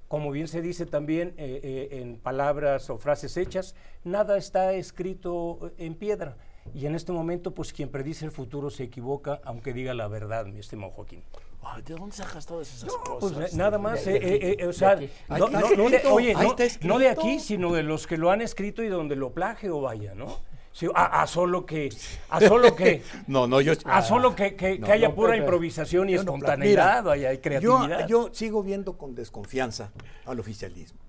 Como 0.07 0.31
bien 0.31 0.47
se 0.47 0.61
dice 0.61 0.85
también 0.85 1.35
eh, 1.37 1.61
eh, 1.63 2.01
en 2.01 2.17
palabras 2.17 2.89
o 2.89 2.97
frases 2.97 3.37
hechas, 3.37 3.75
nada 4.03 4.37
está 4.37 4.73
escrito 4.73 5.71
en 5.77 5.95
piedra. 5.95 6.35
Y 6.73 6.85
en 6.85 6.95
este 6.95 7.11
momento, 7.11 7.51
pues 7.53 7.73
quien 7.73 7.89
predice 7.89 8.25
el 8.25 8.31
futuro 8.31 8.69
se 8.69 8.83
equivoca, 8.83 9.41
aunque 9.43 9.73
diga 9.73 9.93
la 9.93 10.07
verdad, 10.07 10.45
mi 10.45 10.59
estimado 10.59 10.91
Joaquín. 10.91 11.21
Ay, 11.63 11.81
¿De 11.83 11.93
dónde 11.93 12.15
sacas 12.15 12.45
todas 12.45 12.73
esas 12.73 12.89
Pues 13.19 13.33
cosas? 13.33 13.53
eh, 13.53 13.57
nada 13.57 13.77
más, 13.77 14.07
eh, 14.07 14.15
eh, 14.17 14.55
eh, 14.59 14.65
o 14.67 14.73
sea, 14.73 14.95
no, 15.29 15.37
no- 15.47 15.59
no 15.59 15.89
de, 15.89 15.97
escrito, 15.97 16.87
no, 16.87 16.99
no 16.99 17.09
aquí, 17.09 17.39
sino 17.39 17.71
de 17.73 17.83
los 17.83 18.07
que 18.07 18.17
lo 18.17 18.31
han 18.31 18.41
escrito 18.41 18.81
y 18.83 18.87
donde 18.87 19.15
lo 19.15 19.31
plagio 19.31 19.79
vaya, 19.81 20.15
¿no? 20.15 20.39
Sí, 20.73 20.87
a, 20.95 21.21
a 21.21 21.27
solo 21.27 21.65
que, 21.65 21.89
a 22.29 22.39
solo 22.39 22.75
que, 22.75 23.03
No, 23.27 23.45
no, 23.45 23.59
yo. 23.61 23.73
a 23.85 24.01
solo 24.01 24.33
que, 24.35 24.55
que- 24.55 24.79
No, 24.79 24.87
que 24.87 24.93
haya 24.93 25.09
no, 25.09 25.15
pura 25.15 25.35
improvisación 25.35 26.09
y 26.09 26.13
yo 26.13 26.23
no 26.23 26.31
espontaneidad, 26.35 27.03
Mira, 27.03 27.11
haya 27.13 27.29
hay 27.29 27.35
yo, 27.35 27.41
creatividad. 27.41 28.07
yo 28.07 28.29
sigo 28.33 28.63
viendo 28.63 28.97
con 28.97 29.13
desconfianza 29.13 29.91
al 30.25 30.39
oficialismo. 30.39 30.99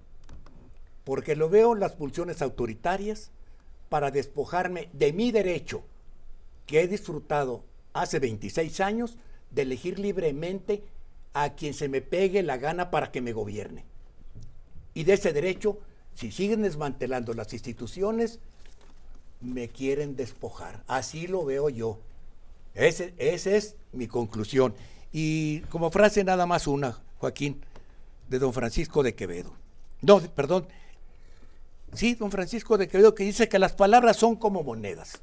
Porque 1.04 1.34
lo 1.36 1.48
veo 1.48 1.72
en 1.74 1.80
las 1.80 1.92
pulsiones 1.92 2.42
autoritarias 2.42 3.30
para 3.92 4.10
despojarme 4.10 4.88
de 4.94 5.12
mi 5.12 5.32
derecho, 5.32 5.82
que 6.64 6.80
he 6.80 6.88
disfrutado 6.88 7.62
hace 7.92 8.20
26 8.20 8.80
años, 8.80 9.18
de 9.50 9.60
elegir 9.60 9.98
libremente 9.98 10.82
a 11.34 11.50
quien 11.50 11.74
se 11.74 11.90
me 11.90 12.00
pegue 12.00 12.42
la 12.42 12.56
gana 12.56 12.90
para 12.90 13.12
que 13.12 13.20
me 13.20 13.34
gobierne. 13.34 13.84
Y 14.94 15.04
de 15.04 15.12
ese 15.12 15.34
derecho, 15.34 15.78
si 16.14 16.32
siguen 16.32 16.62
desmantelando 16.62 17.34
las 17.34 17.52
instituciones, 17.52 18.38
me 19.42 19.68
quieren 19.68 20.16
despojar. 20.16 20.82
Así 20.86 21.26
lo 21.26 21.44
veo 21.44 21.68
yo. 21.68 21.98
Ese, 22.72 23.12
esa 23.18 23.50
es 23.50 23.76
mi 23.92 24.06
conclusión. 24.06 24.74
Y 25.12 25.60
como 25.68 25.90
frase 25.90 26.24
nada 26.24 26.46
más 26.46 26.66
una, 26.66 26.98
Joaquín, 27.18 27.60
de 28.30 28.38
don 28.38 28.54
Francisco 28.54 29.02
de 29.02 29.14
Quevedo. 29.14 29.52
No, 30.00 30.18
perdón. 30.22 30.66
Sí, 31.92 32.14
don 32.14 32.30
Francisco 32.30 32.78
de 32.78 32.88
Quevedo, 32.88 33.14
que 33.14 33.24
dice 33.24 33.48
que 33.48 33.58
las 33.58 33.74
palabras 33.74 34.16
son 34.16 34.36
como 34.36 34.62
monedas. 34.62 35.22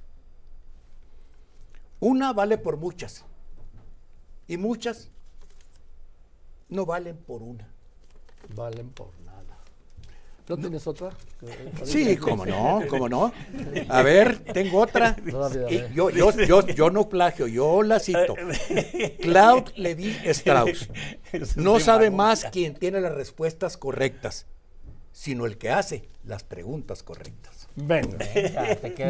Una 2.00 2.32
vale 2.32 2.58
por 2.58 2.78
muchas. 2.78 3.26
Y 4.48 4.58
muchas 4.58 5.10
no 6.70 6.86
valen 6.86 7.18
por 7.18 7.42
una. 7.42 7.68
Valen 8.56 8.90
por 8.90 9.10
nada. 9.26 9.58
¿No 10.48 10.58
tienes 10.58 10.88
otra? 10.88 11.12
Sí, 11.84 12.18
cómo 12.18 12.46
no, 12.46 12.82
cómo 12.90 13.08
no. 13.10 13.32
A 13.90 14.02
ver, 14.02 14.40
tengo 14.40 14.80
otra. 14.80 15.16
Y 15.70 15.94
yo, 15.94 16.10
yo, 16.10 16.32
yo, 16.32 16.66
yo 16.66 16.90
no 16.90 17.08
plagio, 17.10 17.46
yo 17.48 17.84
la 17.84 18.00
cito. 18.00 18.36
Claude 19.22 19.72
Levi 19.76 20.16
Strauss. 20.26 20.90
No 21.56 21.80
sabe 21.80 22.10
más 22.10 22.46
quien 22.46 22.74
tiene 22.74 23.02
las 23.02 23.14
respuestas 23.14 23.78
correctas, 23.78 24.48
sino 25.12 25.46
el 25.46 25.58
que 25.58 25.70
hace 25.72 26.08
las 26.26 26.44
preguntas 26.44 27.04
correctas. 27.04 27.68
Venga. 27.76 28.18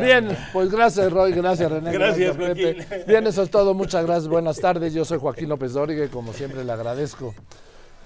Bien, 0.01 0.38
pues 0.53 0.71
gracias 0.71 1.12
Roy, 1.12 1.31
gracias 1.33 1.71
René, 1.71 1.91
Gracias, 1.91 2.35
Pepe. 2.35 2.83
Joaquín. 2.83 3.03
Bien, 3.07 3.27
eso 3.27 3.43
es 3.43 3.49
todo, 3.49 3.73
muchas 3.73 4.05
gracias, 4.05 4.27
buenas 4.27 4.59
tardes, 4.59 4.93
yo 4.93 5.05
soy 5.05 5.17
Joaquín 5.17 5.49
López 5.49 5.73
Dóriga 5.73 6.05
y 6.05 6.09
como 6.09 6.33
siempre 6.33 6.63
le 6.63 6.71
agradezco 6.71 7.33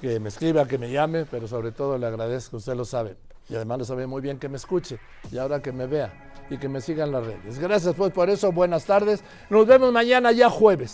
que 0.01 0.19
me 0.19 0.29
escriba, 0.29 0.67
que 0.67 0.77
me 0.77 0.91
llame, 0.91 1.25
pero 1.25 1.47
sobre 1.47 1.71
todo 1.71 1.97
le 1.97 2.05
agradezco, 2.05 2.57
usted 2.57 2.75
lo 2.75 2.85
sabe, 2.85 3.15
y 3.49 3.55
además 3.55 3.79
lo 3.79 3.85
sabe 3.85 4.07
muy 4.07 4.21
bien 4.21 4.37
que 4.37 4.49
me 4.49 4.57
escuche 4.57 4.99
y 5.31 5.37
ahora 5.37 5.61
que 5.61 5.71
me 5.71 5.87
vea 5.87 6.13
y 6.49 6.57
que 6.57 6.69
me 6.69 6.81
siga 6.81 7.05
en 7.05 7.11
las 7.11 7.25
redes. 7.25 7.59
Gracias 7.59 7.95
pues 7.95 8.11
por 8.11 8.29
eso, 8.29 8.51
buenas 8.51 8.85
tardes, 8.85 9.23
nos 9.49 9.65
vemos 9.65 9.91
mañana 9.91 10.31
ya 10.31 10.49
jueves. 10.49 10.91